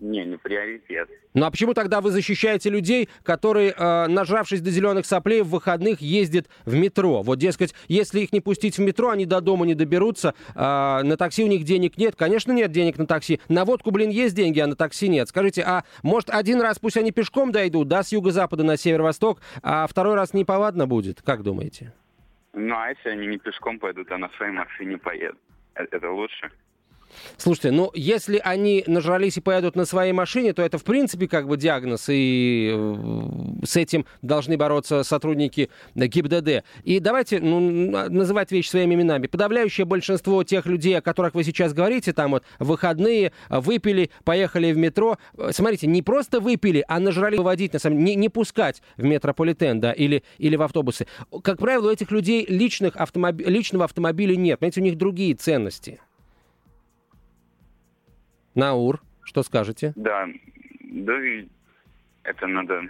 Не, 0.00 0.24
не 0.24 0.36
приоритет. 0.36 1.08
Ну 1.34 1.44
а 1.44 1.50
почему 1.50 1.74
тогда 1.74 2.00
вы 2.00 2.12
защищаете 2.12 2.70
людей, 2.70 3.08
которые, 3.24 3.74
э, 3.76 4.06
нажравшись 4.06 4.60
до 4.60 4.70
зеленых 4.70 5.06
соплей, 5.06 5.42
в 5.42 5.48
выходных 5.48 6.00
ездят 6.00 6.46
в 6.64 6.74
метро? 6.74 7.22
Вот, 7.22 7.38
дескать, 7.38 7.74
если 7.88 8.20
их 8.20 8.32
не 8.32 8.40
пустить 8.40 8.78
в 8.78 8.80
метро, 8.80 9.10
они 9.10 9.26
до 9.26 9.40
дома 9.40 9.66
не 9.66 9.74
доберутся, 9.74 10.34
э, 10.54 10.60
на 10.60 11.16
такси 11.16 11.42
у 11.42 11.48
них 11.48 11.64
денег 11.64 11.98
нет. 11.98 12.14
Конечно, 12.14 12.52
нет 12.52 12.70
денег 12.70 12.96
на 12.96 13.06
такси. 13.06 13.40
На 13.48 13.64
водку, 13.64 13.90
блин, 13.90 14.10
есть 14.10 14.36
деньги, 14.36 14.60
а 14.60 14.68
на 14.68 14.76
такси 14.76 15.08
нет. 15.08 15.28
Скажите, 15.28 15.62
а 15.62 15.82
может 16.04 16.30
один 16.30 16.60
раз 16.60 16.78
пусть 16.78 16.96
они 16.96 17.10
пешком 17.10 17.50
дойдут, 17.50 17.88
да, 17.88 18.04
с 18.04 18.12
юго-запада 18.12 18.62
на 18.62 18.76
северо-восток, 18.76 19.40
а 19.62 19.86
второй 19.88 20.14
раз 20.14 20.32
неповадно 20.32 20.86
будет? 20.86 21.22
Как 21.22 21.42
думаете? 21.42 21.92
Ну 22.52 22.74
а 22.76 22.90
если 22.90 23.10
они 23.10 23.26
не 23.26 23.38
пешком 23.38 23.80
пойдут, 23.80 24.10
а 24.12 24.18
на 24.18 24.28
своей 24.36 24.52
машине 24.52 24.96
поедут? 24.96 25.38
Э- 25.74 25.86
Это 25.90 26.10
лучше? 26.10 26.50
Слушайте, 27.36 27.70
ну 27.70 27.90
если 27.94 28.40
они 28.42 28.84
нажрались 28.86 29.36
и 29.36 29.40
поедут 29.40 29.76
на 29.76 29.84
своей 29.84 30.12
машине, 30.12 30.52
то 30.52 30.62
это 30.62 30.78
в 30.78 30.84
принципе 30.84 31.28
как 31.28 31.48
бы 31.48 31.56
диагноз, 31.56 32.06
и 32.08 32.72
э, 32.74 33.64
с 33.64 33.76
этим 33.76 34.06
должны 34.22 34.56
бороться 34.56 35.02
сотрудники 35.02 35.70
ГИБДД. 35.94 36.64
И 36.84 37.00
давайте 37.00 37.40
ну, 37.40 37.60
называть 37.60 38.52
вещи 38.52 38.68
своими 38.68 38.94
именами. 38.94 39.26
Подавляющее 39.26 39.84
большинство 39.84 40.42
тех 40.44 40.66
людей, 40.66 40.98
о 40.98 41.02
которых 41.02 41.34
вы 41.34 41.44
сейчас 41.44 41.72
говорите, 41.72 42.12
там 42.12 42.32
вот 42.32 42.44
выходные, 42.58 43.32
выпили, 43.48 44.10
поехали 44.24 44.72
в 44.72 44.76
метро. 44.76 45.18
Смотрите, 45.50 45.86
не 45.86 46.02
просто 46.02 46.40
выпили, 46.40 46.84
а 46.88 47.00
нажрались 47.00 47.38
выводить, 47.38 47.72
на 47.72 47.78
самом 47.78 47.98
деле, 47.98 48.10
не, 48.10 48.16
не 48.16 48.28
пускать 48.28 48.82
в 48.96 49.04
метрополитен, 49.04 49.80
да, 49.80 49.92
или, 49.92 50.22
или 50.38 50.56
в 50.56 50.62
автобусы. 50.62 51.06
Как 51.42 51.58
правило, 51.58 51.88
у 51.88 51.92
этих 51.92 52.10
людей 52.10 52.46
личных 52.48 52.96
автомоб... 52.96 53.40
личного 53.40 53.84
автомобиля 53.84 54.36
нет. 54.36 54.58
Понимаете, 54.58 54.80
у 54.80 54.84
них 54.84 54.98
другие 54.98 55.34
ценности. 55.34 56.00
Наур, 58.58 59.00
что 59.22 59.42
скажете? 59.42 59.92
Да, 59.96 60.26
да, 60.82 61.14
это 62.24 62.46
надо 62.46 62.82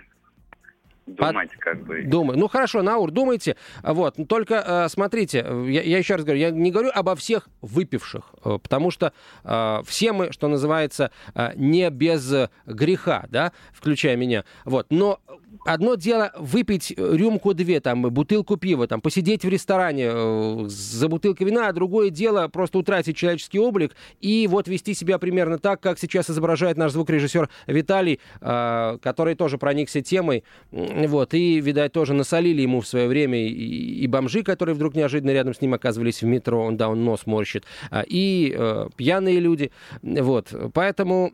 думать, 1.07 1.51
как 1.59 1.85
бы. 1.85 2.03
Думаю. 2.03 2.39
Ну 2.39 2.49
хорошо, 2.49 2.83
Наур, 2.83 3.11
думайте. 3.11 3.57
Вот, 3.83 4.17
только 4.29 4.55
э, 4.67 4.89
смотрите, 4.89 5.39
я, 5.39 5.83
я 5.83 5.99
еще 5.99 6.17
раз 6.17 6.25
говорю, 6.25 6.41
я 6.41 6.51
не 6.51 6.71
говорю 6.71 6.91
обо 6.95 7.15
всех 7.17 7.49
выпивших, 7.61 8.35
э, 8.45 8.59
потому 8.63 8.91
что 8.91 9.13
э, 9.45 9.81
все 9.87 10.13
мы, 10.13 10.33
что 10.33 10.49
называется, 10.49 11.11
э, 11.35 11.53
не 11.57 11.89
без 11.91 12.49
греха, 12.67 13.27
да, 13.31 13.53
включая 13.73 14.17
меня. 14.17 14.45
Вот, 14.65 14.87
но 14.91 15.21
одно 15.65 15.95
дело 15.95 16.33
выпить 16.39 16.95
рюмку-две, 16.97 17.81
там, 17.81 18.03
бутылку 18.03 18.57
пива, 18.57 18.87
там, 18.87 19.01
посидеть 19.01 19.45
в 19.45 19.49
ресторане 19.49 20.09
э, 20.11 20.65
за 20.69 21.09
бутылкой 21.09 21.47
вина, 21.47 21.69
а 21.69 21.73
другое 21.73 22.11
дело 22.11 22.49
просто 22.49 22.79
утратить 22.79 23.17
человеческий 23.17 23.59
облик 23.59 23.95
и 24.21 24.47
вот 24.49 24.69
вести 24.69 24.95
себя 24.95 25.19
примерно 25.19 25.59
так, 25.59 25.81
как 25.81 25.99
сейчас 25.99 26.31
изображает 26.31 26.77
наш 26.77 26.93
звукорежиссер 26.93 27.49
Виталий, 27.67 28.21
э, 28.41 28.99
который 29.03 29.35
тоже 29.35 29.59
проникся 29.59 30.01
темой, 30.03 30.45
вот, 30.71 31.35
и, 31.35 31.61
видать, 31.61 31.93
тоже 31.93 32.15
насолили 32.15 32.63
ему 32.63 32.81
в 32.81 32.87
свое 32.87 33.09
время 33.09 33.39
и, 33.47 34.07
бомжи, 34.07 34.43
которые 34.43 34.75
вдруг 34.75 34.95
неожиданно 34.95 35.31
рядом 35.31 35.55
с 35.55 35.61
ним 35.61 35.75
оказывались 35.75 36.23
в 36.23 36.27
метро, 36.27 36.65
он, 36.65 36.77
да, 36.77 36.89
он 36.89 37.05
нос 37.05 37.27
морщит, 37.27 37.65
а, 37.91 38.05
и 38.07 38.55
э, 38.57 38.89
пьяные 38.97 39.41
люди, 39.41 39.71
вот, 40.03 40.53
поэтому... 40.73 41.33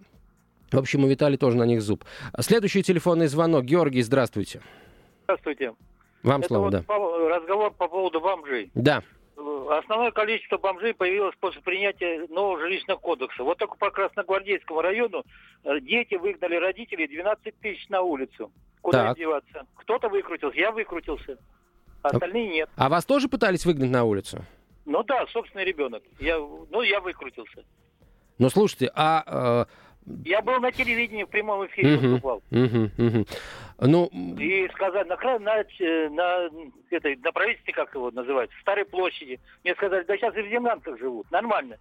В 0.71 0.79
общем, 0.79 1.05
у 1.05 1.09
Виталия 1.09 1.39
тоже 1.39 1.57
на 1.57 1.65
них 1.65 1.83
зуб. 1.83 2.05
Следующий 2.41 2.83
телефонный 2.83 3.27
звонок. 3.27 3.65
Георгий, 3.65 4.03
здравствуйте. 4.03 4.61
Здравствуйте. 5.25 5.75
Вам 6.23 6.41
Это 6.41 6.49
слово, 6.49 6.65
вот 6.65 6.71
да. 6.73 6.85
разговор 7.37 7.73
по 7.73 7.87
поводу 7.87 8.21
бомжей. 8.21 8.71
Да. 8.75 9.03
Основное 9.37 10.11
количество 10.11 10.59
бомжей 10.59 10.95
появилось 10.95 11.35
после 11.39 11.61
принятия 11.61 12.27
нового 12.29 12.61
жилищного 12.61 12.99
кодекса. 12.99 13.43
Вот 13.43 13.59
только 13.59 13.77
по 13.77 13.91
Красногвардейскому 13.91 14.81
району 14.81 15.25
э, 15.65 15.81
дети 15.81 16.15
выгнали 16.15 16.57
родителей 16.57 17.07
12 17.09 17.59
тысяч 17.61 17.89
на 17.89 18.01
улицу. 18.01 18.53
Куда 18.81 19.09
так. 19.09 19.19
деваться? 19.19 19.67
Кто-то 19.77 20.09
выкрутился, 20.09 20.59
я 20.59 20.73
выкрутился. 20.73 21.39
Остальные 22.03 22.49
нет. 22.49 22.71
А 22.77 22.89
вас 22.89 23.05
тоже 23.05 23.29
пытались 23.29 23.65
выгнать 23.65 23.91
на 23.91 24.05
улицу? 24.05 24.45
Ну 24.85 25.03
да, 25.03 25.27
собственный 25.29 25.65
ребенок. 25.65 26.03
Я, 26.21 26.39
ну, 26.39 26.83
я 26.83 27.01
выкрутился. 27.01 27.65
Ну, 28.39 28.51
слушайте, 28.51 28.91
а 28.95 29.67
э, 29.67 29.73
я 30.25 30.43
был 30.43 30.61
на 30.61 30.73
телевидении 30.73 31.25
в 31.25 31.29
прямом 31.29 31.67
эфире 31.67 31.97
выступал. 31.97 32.43
Ну... 33.81 34.09
И 34.39 34.69
сказать, 34.75 35.09
на, 35.09 35.17
на, 35.17 35.65
на, 36.11 36.51
этой, 36.91 37.17
на 37.17 37.33
правительстве, 37.33 37.75
как 37.75 37.95
его 37.95 38.11
называют, 38.11 38.51
в 38.53 38.61
Старой 38.61 38.85
площади, 38.85 39.41
мне 39.65 39.75
сказали, 39.75 40.05
да 40.05 40.17
сейчас 40.17 40.37
и 40.37 40.43
в 40.43 40.49
землянках 40.49 40.99
живут, 40.99 41.29
нормально. 41.31 41.79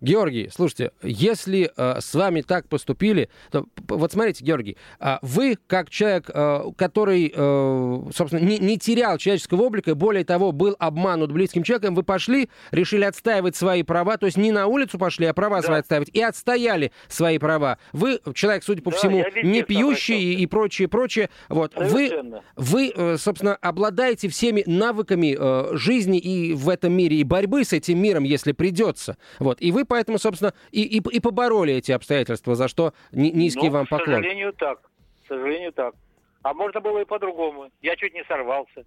Георгий, 0.00 0.50
слушайте, 0.52 0.92
если 1.02 1.70
э, 1.76 2.00
с 2.00 2.14
вами 2.14 2.42
так 2.42 2.68
поступили, 2.68 3.28
то 3.50 3.66
вот 3.88 4.12
смотрите, 4.12 4.44
Георгий, 4.44 4.76
э, 5.00 5.16
вы 5.22 5.56
как 5.66 5.90
человек, 5.90 6.30
э, 6.32 6.60
который, 6.76 7.32
э, 7.34 8.02
собственно, 8.14 8.40
не, 8.40 8.58
не 8.58 8.78
терял 8.78 9.18
человеческого 9.18 9.62
облика, 9.62 9.92
и 9.92 9.94
более 9.94 10.24
того, 10.24 10.52
был 10.52 10.76
обманут 10.78 11.32
близким 11.32 11.62
человеком, 11.62 11.94
вы 11.94 12.02
пошли, 12.02 12.50
решили 12.70 13.04
отстаивать 13.04 13.56
свои 13.56 13.82
права, 13.82 14.16
то 14.16 14.26
есть 14.26 14.36
не 14.36 14.52
на 14.52 14.66
улицу 14.66 14.98
пошли, 14.98 15.26
а 15.26 15.34
права 15.34 15.60
да. 15.60 15.62
свои 15.62 15.78
отстаивать, 15.80 16.10
и 16.12 16.20
отстояли 16.20 16.92
свои 17.08 17.38
права. 17.38 17.78
Вы 17.92 18.20
человек, 18.34 18.64
судя 18.64 18.82
по 18.82 18.90
да, 18.90 18.96
всему, 18.96 19.24
не 19.42 19.62
пьющий 19.62 20.34
и, 20.34 20.42
и 20.42 20.46
прочее, 20.46 20.88
прочее. 20.88 21.30
Вот. 21.48 21.72
Вы, 21.76 22.40
вы, 22.56 22.92
э, 22.94 23.16
собственно, 23.18 23.56
обладаете 23.56 24.28
всеми 24.28 24.62
навыками 24.66 25.36
э, 25.38 25.76
жизни 25.76 26.18
и 26.18 26.52
в 26.54 26.68
этом 26.68 26.92
мире, 26.92 27.16
и 27.18 27.24
борьбы 27.24 27.64
с 27.64 27.72
этим 27.72 27.98
миром, 27.98 28.24
если 28.24 28.52
придется. 28.52 29.16
Вот. 29.46 29.60
И 29.60 29.70
вы 29.70 29.84
поэтому, 29.84 30.18
собственно, 30.18 30.52
и, 30.72 30.82
и, 30.82 30.96
и 30.96 31.20
побороли 31.20 31.72
эти 31.72 31.92
обстоятельства, 31.92 32.56
за 32.56 32.66
что 32.66 32.94
низкий 33.12 33.68
ну, 33.68 33.74
вам 33.74 33.86
поклон. 33.86 34.16
к 34.16 34.24
сожалению, 34.24 34.52
так. 34.52 34.80
К 35.22 35.28
сожалению, 35.28 35.72
так. 35.72 35.94
А 36.42 36.52
можно 36.52 36.80
было 36.80 37.02
и 37.02 37.04
по-другому. 37.04 37.70
Я 37.80 37.94
чуть 37.94 38.12
не 38.12 38.24
сорвался. 38.24 38.84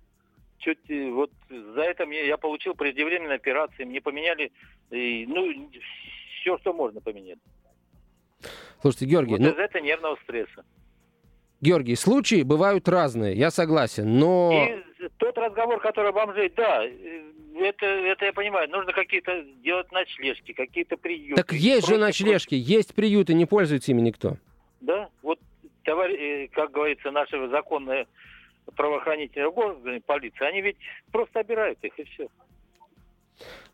Чуть 0.58 0.80
э, 0.90 1.12
вот 1.12 1.32
за 1.50 1.82
это 1.82 2.06
мне 2.06 2.28
я 2.28 2.36
получил 2.36 2.74
преждевременные 2.74 3.38
операции, 3.38 3.86
мне 3.86 4.02
поменяли, 4.02 4.52
и, 4.92 5.26
ну, 5.30 5.50
все, 6.42 6.58
что 6.58 6.74
можно 6.74 7.00
поменять. 7.00 7.40
Слушайте, 8.82 9.06
Георгий, 9.06 9.32
вот 9.32 9.40
ну... 9.40 9.52
из 9.52 9.58
этого 9.58 9.82
нервного 9.82 10.18
стресса. 10.24 10.66
Георгий, 11.62 11.96
случаи 11.96 12.44
бывают 12.44 12.90
разные, 12.90 13.34
я 13.36 13.50
согласен, 13.50 14.20
но... 14.20 14.52
И 14.52 15.08
тот 15.18 15.38
разговор, 15.38 15.80
который 15.80 16.12
бомжей, 16.12 16.52
да, 16.56 16.86
это, 17.60 17.86
это 17.86 18.26
я 18.26 18.34
понимаю. 18.34 18.70
Нужно 18.70 18.94
какие-то 18.94 19.44
делать 19.64 19.92
ночлежки, 19.92 20.54
какие-то 20.54 20.98
приюты. 20.98 21.42
Так 21.42 21.54
есть 21.54 21.88
же 21.88 21.98
ночлежки, 21.98 22.56
прочее. 22.56 22.76
есть 22.76 22.96
приюты, 22.96 23.34
не 23.34 23.46
пользуется 23.46 23.92
ими 23.92 24.02
никто. 24.02 24.38
Да, 24.82 25.10
вот, 25.22 25.40
товарищ, 25.84 26.20
э, 26.20 26.48
как 26.54 26.72
говорится, 26.72 27.12
наши 27.12 27.48
законные 27.50 28.08
правоохранительные 28.76 29.50
органы, 29.50 30.02
полиция, 30.02 30.50
они 30.50 30.62
ведь 30.62 30.78
просто 31.12 31.40
обирают 31.40 31.80
их 31.84 31.98
и 31.98 32.04
все. 32.04 32.28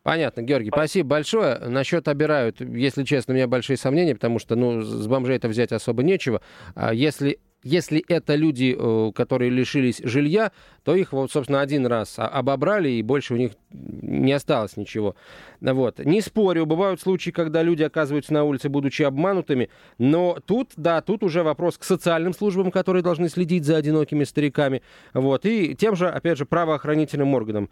Понятно, 0.04 0.42
Георгий, 0.44 0.70
спасибо 0.70 1.10
большое. 1.10 1.58
Насчет 1.58 2.08
обирают, 2.08 2.62
если 2.62 3.04
честно, 3.04 3.34
у 3.34 3.36
меня 3.36 3.48
большие 3.48 3.78
сомнения, 3.78 4.14
потому 4.14 4.38
что 4.38 4.56
ну, 4.56 4.82
с 4.82 5.08
бомжей 5.08 5.36
это 5.38 5.48
взять 5.48 5.72
особо 5.72 6.04
нечего. 6.04 6.42
А 6.76 6.94
если 6.94 7.40
если 7.66 8.06
это 8.08 8.36
люди, 8.36 8.78
э, 8.78 9.12
которые 9.14 9.50
лишились 9.50 10.00
жилья, 10.04 10.52
то 10.84 10.96
их, 10.96 11.12
вот, 11.14 11.32
собственно, 11.32 11.62
один 11.62 11.88
раз 11.88 12.14
обобрали, 12.20 12.90
и 12.90 13.02
больше 13.02 13.34
у 13.34 13.38
них 13.38 13.54
не 14.02 14.34
осталось 14.34 14.78
ничего. 14.78 15.16
Вот. 15.62 16.00
Не 16.00 16.22
спорю, 16.22 16.66
бывают 16.66 17.02
случаи, 17.02 17.32
когда 17.32 17.64
люди 17.64 17.84
оказываются 17.84 18.34
на 18.34 18.44
улице, 18.44 18.70
будучи 18.70 19.04
обманутыми, 19.04 19.70
но 19.98 20.38
тут, 20.46 20.72
да, 20.76 21.02
тут 21.02 21.24
уже 21.24 21.44
вопрос 21.44 21.78
к 21.78 21.84
социальным 21.84 22.34
службам, 22.34 22.72
которые 22.72 23.04
должны 23.04 23.30
следить 23.30 23.66
за 23.66 23.78
одинокими 23.78 24.24
стариками, 24.24 24.82
вот, 25.14 25.46
и 25.46 25.76
тем 25.76 25.96
же, 25.96 26.10
опять 26.10 26.38
же, 26.38 26.46
правоохранительным 26.46 27.34
органам. 27.34 27.70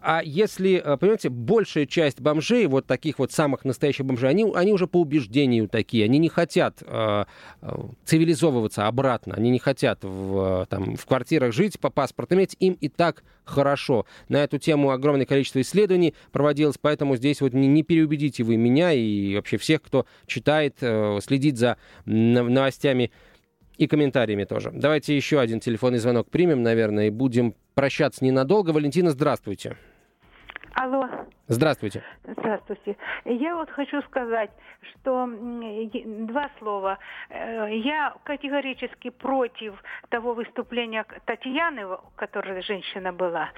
А 0.00 0.22
если, 0.24 0.82
э, 0.84 0.96
понимаете, 0.96 1.28
большая 1.28 1.86
часть 1.86 2.20
бомжей, 2.20 2.66
вот 2.66 2.86
таких 2.86 3.18
вот 3.18 3.32
самых 3.32 3.64
настоящих 3.64 4.06
бомжей, 4.06 4.30
они, 4.30 4.50
они 4.54 4.72
уже 4.72 4.86
по 4.86 5.00
убеждению 5.00 5.68
такие, 5.68 6.04
они 6.04 6.18
не 6.18 6.28
хотят 6.28 6.82
э, 6.82 7.24
э 7.62 7.72
цивилизовываться 8.04 8.86
обратно, 8.86 9.34
они 9.34 9.50
не 9.50 9.58
хотят 9.58 10.00
в, 10.02 10.66
там, 10.68 10.96
в 10.96 11.06
квартирах 11.06 11.52
жить 11.52 11.78
по 11.78 11.90
паспорт 11.90 12.32
иметь, 12.32 12.56
им 12.60 12.76
и 12.80 12.88
так 12.88 13.22
хорошо. 13.44 14.06
На 14.28 14.38
эту 14.38 14.58
тему 14.58 14.90
огромное 14.90 15.11
количество 15.26 15.60
исследований 15.60 16.14
проводилось, 16.30 16.76
поэтому 16.80 17.16
здесь 17.16 17.40
вот 17.40 17.52
не, 17.52 17.68
не 17.68 17.82
переубедите 17.82 18.42
вы 18.42 18.56
меня 18.56 18.92
и 18.92 19.34
вообще 19.36 19.56
всех, 19.56 19.82
кто 19.82 20.06
читает, 20.26 20.76
э, 20.80 21.18
следит 21.22 21.58
за 21.58 21.76
новостями 22.04 23.12
и 23.78 23.86
комментариями 23.86 24.44
тоже. 24.44 24.70
Давайте 24.72 25.16
еще 25.16 25.40
один 25.40 25.60
телефонный 25.60 25.98
звонок 25.98 26.30
примем, 26.30 26.62
наверное, 26.62 27.08
и 27.08 27.10
будем 27.10 27.54
прощаться 27.74 28.24
ненадолго. 28.24 28.70
Валентина, 28.70 29.10
здравствуйте. 29.10 29.76
Алло. 30.82 31.08
Здравствуйте. 31.46 32.02
Здравствуйте. 32.26 32.96
Я 33.24 33.54
вот 33.54 33.70
хочу 33.70 34.02
сказать, 34.02 34.50
что 34.90 35.28
два 35.28 36.50
слова. 36.58 36.98
Э, 37.30 37.68
я 37.70 38.16
категорически 38.24 39.10
против 39.10 39.74
того 40.08 40.34
выступления 40.34 41.06
Татьяны, 41.24 41.98
которая 42.16 42.60
женщина 42.62 43.12
была. 43.12 43.50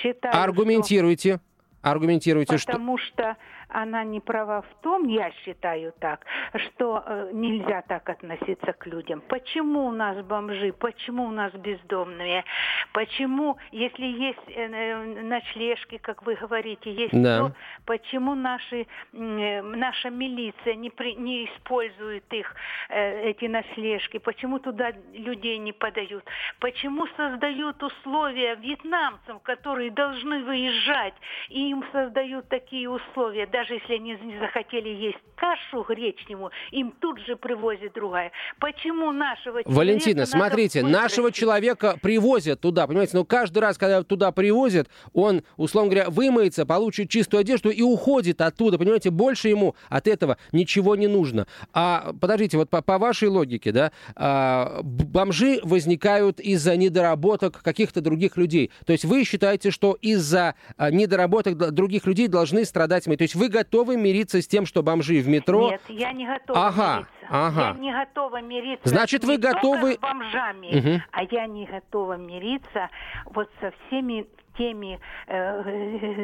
Считаю, 0.00 0.34
Аргументируйте. 0.34 1.34
Что... 1.34 1.90
Аргументируйте, 1.90 2.56
Потому 2.56 2.96
что... 2.96 3.12
что 3.12 3.36
она 3.72 4.04
не 4.04 4.20
права 4.20 4.62
в 4.62 4.82
том, 4.82 5.06
я 5.08 5.30
считаю 5.44 5.92
так, 5.98 6.24
что 6.54 7.02
э, 7.04 7.30
нельзя 7.32 7.82
так 7.82 8.08
относиться 8.08 8.72
к 8.72 8.86
людям. 8.86 9.22
Почему 9.28 9.86
у 9.86 9.92
нас 9.92 10.22
бомжи, 10.24 10.72
почему 10.72 11.24
у 11.24 11.30
нас 11.30 11.52
бездомные, 11.52 12.44
почему, 12.92 13.56
если 13.70 14.06
есть 14.06 14.48
э, 14.48 14.68
э 14.70 15.22
ночлежки, 15.22 15.98
как 15.98 16.22
вы 16.22 16.34
говорите, 16.34 16.92
есть 16.92 17.12
да. 17.12 17.38
то, 17.38 17.52
почему 17.86 18.34
наши, 18.34 18.86
э, 19.12 19.62
наша 19.62 20.10
милиция 20.10 20.74
не, 20.74 20.90
при, 20.90 21.14
не 21.14 21.46
использует 21.46 22.24
их, 22.32 22.54
э, 22.88 23.30
эти 23.30 23.46
ночлежки, 23.46 24.18
почему 24.18 24.58
туда 24.58 24.92
людей 25.12 25.58
не 25.58 25.72
подают, 25.72 26.24
почему 26.60 27.06
создают 27.16 27.82
условия 27.82 28.54
вьетнамцам, 28.56 29.40
которые 29.40 29.90
должны 29.90 30.44
выезжать, 30.44 31.14
и 31.48 31.70
им 31.70 31.84
создают 31.92 32.48
такие 32.48 32.88
условия, 32.90 33.46
да 33.46 33.61
даже 33.62 33.74
если 33.74 33.94
они 33.94 34.16
не 34.24 34.38
захотели 34.38 34.88
есть 34.88 35.18
кашу 35.36 35.84
гречневую, 35.88 36.50
им 36.72 36.92
тут 37.00 37.20
же 37.20 37.36
привозят 37.36 37.92
другая. 37.94 38.32
Почему 38.58 39.12
нашего 39.12 39.62
человека 39.62 39.70
Валентина, 39.70 40.26
смотрите, 40.26 40.82
нашего 40.82 41.30
человека 41.30 41.96
привозят 42.02 42.60
туда, 42.60 42.86
понимаете, 42.86 43.16
но 43.16 43.24
каждый 43.24 43.58
раз, 43.60 43.78
когда 43.78 44.02
туда 44.02 44.32
привозят, 44.32 44.88
он, 45.12 45.42
условно 45.56 45.90
говоря, 45.92 46.10
вымоется, 46.10 46.66
получит 46.66 47.08
чистую 47.08 47.40
одежду 47.40 47.70
и 47.70 47.82
уходит 47.82 48.40
оттуда, 48.40 48.78
понимаете, 48.78 49.10
больше 49.10 49.48
ему 49.48 49.76
от 49.88 50.08
этого 50.08 50.38
ничего 50.50 50.96
не 50.96 51.06
нужно. 51.06 51.46
А 51.72 52.12
подождите, 52.20 52.56
вот 52.56 52.68
по, 52.68 52.82
по 52.82 52.98
вашей 52.98 53.28
логике, 53.28 53.70
да, 53.70 53.92
а, 54.16 54.80
бомжи 54.82 55.60
возникают 55.62 56.40
из-за 56.40 56.76
недоработок 56.76 57.62
каких-то 57.62 58.00
других 58.00 58.36
людей. 58.36 58.72
То 58.86 58.92
есть 58.92 59.04
вы 59.04 59.24
считаете, 59.24 59.70
что 59.70 59.96
из-за 60.00 60.56
а, 60.76 60.90
недоработок 60.90 61.56
других 61.72 62.06
людей 62.06 62.26
должны 62.26 62.64
страдать 62.64 63.06
мы. 63.06 63.16
То 63.16 63.22
есть 63.22 63.34
вы 63.36 63.51
готовы 63.52 63.96
мириться 63.96 64.42
с 64.42 64.48
тем, 64.48 64.66
что 64.66 64.82
бомжи 64.82 65.20
в 65.20 65.28
метро... 65.28 65.70
Нет, 65.70 65.82
я 65.88 66.10
не 66.12 66.26
готова 66.26 66.66
ага, 66.66 66.94
мириться. 66.96 67.26
Ага. 67.30 67.66
Я 67.68 67.80
не 67.80 67.92
готова 67.92 68.40
мириться 68.42 68.88
Значит, 68.88 69.24
вы 69.24 69.38
готовы... 69.38 69.94
с 69.94 69.98
бомжами, 69.98 70.78
Угу. 70.78 71.02
а 71.12 71.22
я 71.30 71.46
не 71.46 71.66
готова 71.66 72.16
мириться 72.16 72.90
вот 73.26 73.48
со 73.60 73.72
всеми 73.86 74.26
теми 74.56 75.00
э, 75.26 75.62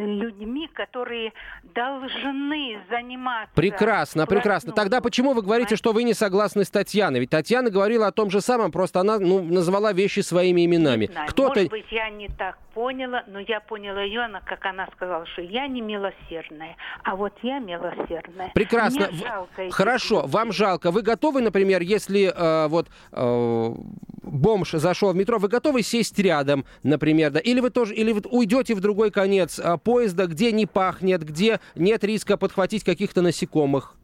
людьми, 0.06 0.68
которые 0.72 1.32
должны 1.74 2.80
заниматься... 2.90 3.54
Прекрасно, 3.54 4.26
прекрасно. 4.26 4.72
Тогда 4.72 5.00
почему 5.00 5.32
вы 5.32 5.42
говорите, 5.42 5.76
что 5.76 5.92
вы 5.92 6.04
не 6.04 6.14
согласны 6.14 6.64
с 6.64 6.70
Татьяной? 6.70 7.20
Ведь 7.20 7.30
Татьяна 7.30 7.70
говорила 7.70 8.06
о 8.06 8.12
том 8.12 8.30
же 8.30 8.40
самом, 8.40 8.72
просто 8.72 9.00
она 9.00 9.18
ну, 9.18 9.42
назвала 9.42 9.92
вещи 9.92 10.20
своими 10.20 10.64
именами. 10.64 11.10
Кто-то... 11.28 11.60
Может 11.60 11.70
быть, 11.70 11.86
я 11.90 12.10
не 12.10 12.28
так 12.28 12.58
поняла, 12.74 13.24
но 13.26 13.40
я 13.40 13.60
поняла 13.60 14.02
ее, 14.02 14.20
она, 14.20 14.40
как 14.40 14.64
она 14.66 14.86
сказала, 14.94 15.26
что 15.26 15.42
я 15.42 15.66
не 15.66 15.80
милосердная, 15.80 16.76
а 17.02 17.16
вот 17.16 17.32
я 17.42 17.58
милосердная. 17.58 18.52
Прекрасно. 18.54 19.08
Мне 19.10 19.18
жалко 19.26 19.62
этих 19.62 19.74
Хорошо, 19.74 20.16
людей. 20.20 20.32
вам 20.32 20.52
жалко. 20.52 20.90
Вы 20.90 21.02
готовы, 21.02 21.40
например, 21.40 21.82
если 21.82 22.32
э, 22.32 22.68
вот 22.68 22.88
э, 23.12 23.74
бомж 24.22 24.70
зашел 24.72 25.12
в 25.12 25.16
метро, 25.16 25.38
вы 25.38 25.48
готовы 25.48 25.82
сесть 25.82 26.18
рядом, 26.18 26.64
например, 26.82 27.30
да? 27.30 27.40
Или 27.40 27.60
вы 27.60 27.70
тоже, 27.70 27.94
или 27.94 28.12
вы 28.18 28.30
уйдете 28.30 28.74
в 28.74 28.80
другой 28.80 29.10
конец 29.10 29.58
э, 29.58 29.78
поезда, 29.82 30.26
где 30.26 30.52
не 30.52 30.66
пахнет, 30.66 31.22
где 31.24 31.60
нет 31.74 32.04
риска 32.04 32.36
подхватить 32.36 32.84
каких-то 32.84 33.22
насекомых? 33.22 33.94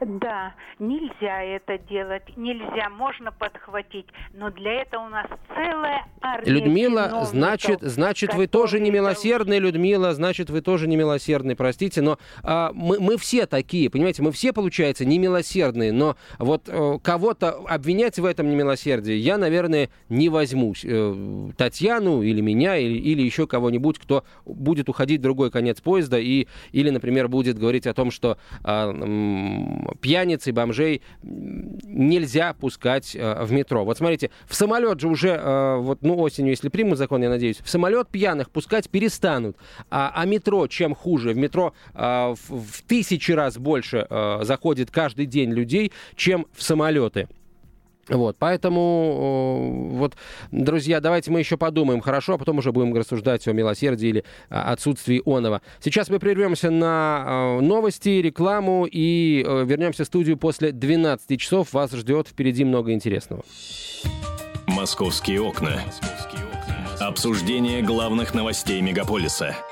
Да, 0.18 0.54
нельзя 0.78 1.42
это 1.42 1.78
делать, 1.78 2.22
нельзя, 2.36 2.88
можно 2.90 3.32
подхватить, 3.32 4.06
но 4.32 4.50
для 4.50 4.82
этого 4.82 5.06
у 5.06 5.08
нас 5.08 5.26
целая 5.48 6.06
армия 6.20 6.52
Людмила, 6.52 7.24
значит, 7.24 7.80
значит, 7.82 8.34
вы 8.34 8.46
тоже 8.46 8.80
не 8.80 8.90
милосердны, 8.90 9.58
Людмила, 9.58 10.12
значит, 10.14 10.50
вы 10.50 10.60
тоже 10.60 10.88
не 10.88 10.96
милосердны, 10.96 11.56
простите, 11.56 12.02
но 12.02 12.18
а, 12.42 12.72
мы, 12.74 13.00
мы 13.00 13.16
все 13.16 13.46
такие, 13.46 13.90
понимаете, 13.90 14.22
мы 14.22 14.32
все, 14.32 14.52
получается, 14.52 15.04
не 15.04 15.18
милосердные, 15.18 15.92
но 15.92 16.16
вот 16.38 16.68
э, 16.68 16.98
кого-то 17.02 17.50
обвинять 17.68 18.18
в 18.18 18.24
этом 18.24 18.50
немилосердии 18.50 19.14
я, 19.14 19.38
наверное, 19.38 19.90
не 20.08 20.28
возьмусь. 20.28 20.84
Э, 20.84 21.50
Татьяну 21.56 22.22
или 22.22 22.40
меня, 22.40 22.76
или, 22.76 22.98
или 22.98 23.22
еще 23.22 23.46
кого-нибудь, 23.46 23.98
кто 23.98 24.24
будет 24.44 24.88
уходить 24.88 25.20
в 25.20 25.22
другой 25.22 25.50
конец 25.50 25.80
поезда, 25.80 26.18
и, 26.18 26.46
или, 26.72 26.90
например, 26.90 27.28
будет 27.28 27.58
говорить 27.58 27.86
о 27.86 27.94
том, 27.94 28.10
что 28.10 28.38
а, 28.62 28.92
пьяниц 30.00 30.46
и 30.46 30.52
бомжей 30.52 31.02
нельзя 31.22 32.54
пускать 32.54 33.14
э, 33.14 33.44
в 33.44 33.52
метро. 33.52 33.84
Вот 33.84 33.98
смотрите, 33.98 34.30
в 34.46 34.54
самолет 34.54 35.00
же 35.00 35.08
уже, 35.08 35.30
э, 35.30 35.76
вот, 35.76 36.02
ну, 36.02 36.18
осенью, 36.18 36.50
если 36.50 36.68
примут 36.68 36.98
закон, 36.98 37.22
я 37.22 37.28
надеюсь, 37.28 37.58
в 37.58 37.68
самолет 37.68 38.08
пьяных 38.08 38.50
пускать 38.50 38.88
перестанут. 38.90 39.56
А, 39.90 40.12
а 40.14 40.24
метро 40.26 40.66
чем 40.66 40.94
хуже? 40.94 41.30
В 41.30 41.36
метро 41.36 41.74
э, 41.94 41.98
в, 41.98 42.60
в 42.60 42.82
тысячи 42.86 43.32
раз 43.32 43.58
больше 43.58 44.06
заходит 44.42 44.90
каждый 44.90 45.26
день 45.26 45.52
людей, 45.52 45.92
чем 46.16 46.46
в 46.54 46.62
самолеты. 46.62 47.28
Вот, 48.08 48.36
поэтому, 48.38 49.90
вот, 49.92 50.16
друзья, 50.50 51.00
давайте 51.00 51.30
мы 51.30 51.40
еще 51.40 51.56
подумаем, 51.56 52.00
хорошо, 52.00 52.34
а 52.34 52.38
потом 52.38 52.58
уже 52.58 52.72
будем 52.72 52.94
рассуждать 52.94 53.46
о 53.46 53.52
милосердии 53.52 54.08
или 54.08 54.24
отсутствии 54.48 55.22
оного. 55.26 55.60
Сейчас 55.80 56.08
мы 56.08 56.18
прервемся 56.18 56.70
на 56.70 57.60
новости, 57.60 58.08
рекламу 58.08 58.86
и 58.90 59.44
вернемся 59.46 60.04
в 60.04 60.06
студию 60.06 60.38
после 60.38 60.72
12 60.72 61.38
часов. 61.38 61.72
Вас 61.72 61.92
ждет 61.92 62.28
впереди 62.28 62.64
много 62.64 62.92
интересного. 62.92 63.44
Московские 64.66 65.42
окна. 65.42 65.82
Обсуждение 67.00 67.82
главных 67.82 68.34
новостей 68.34 68.80
мегаполиса– 68.80 69.56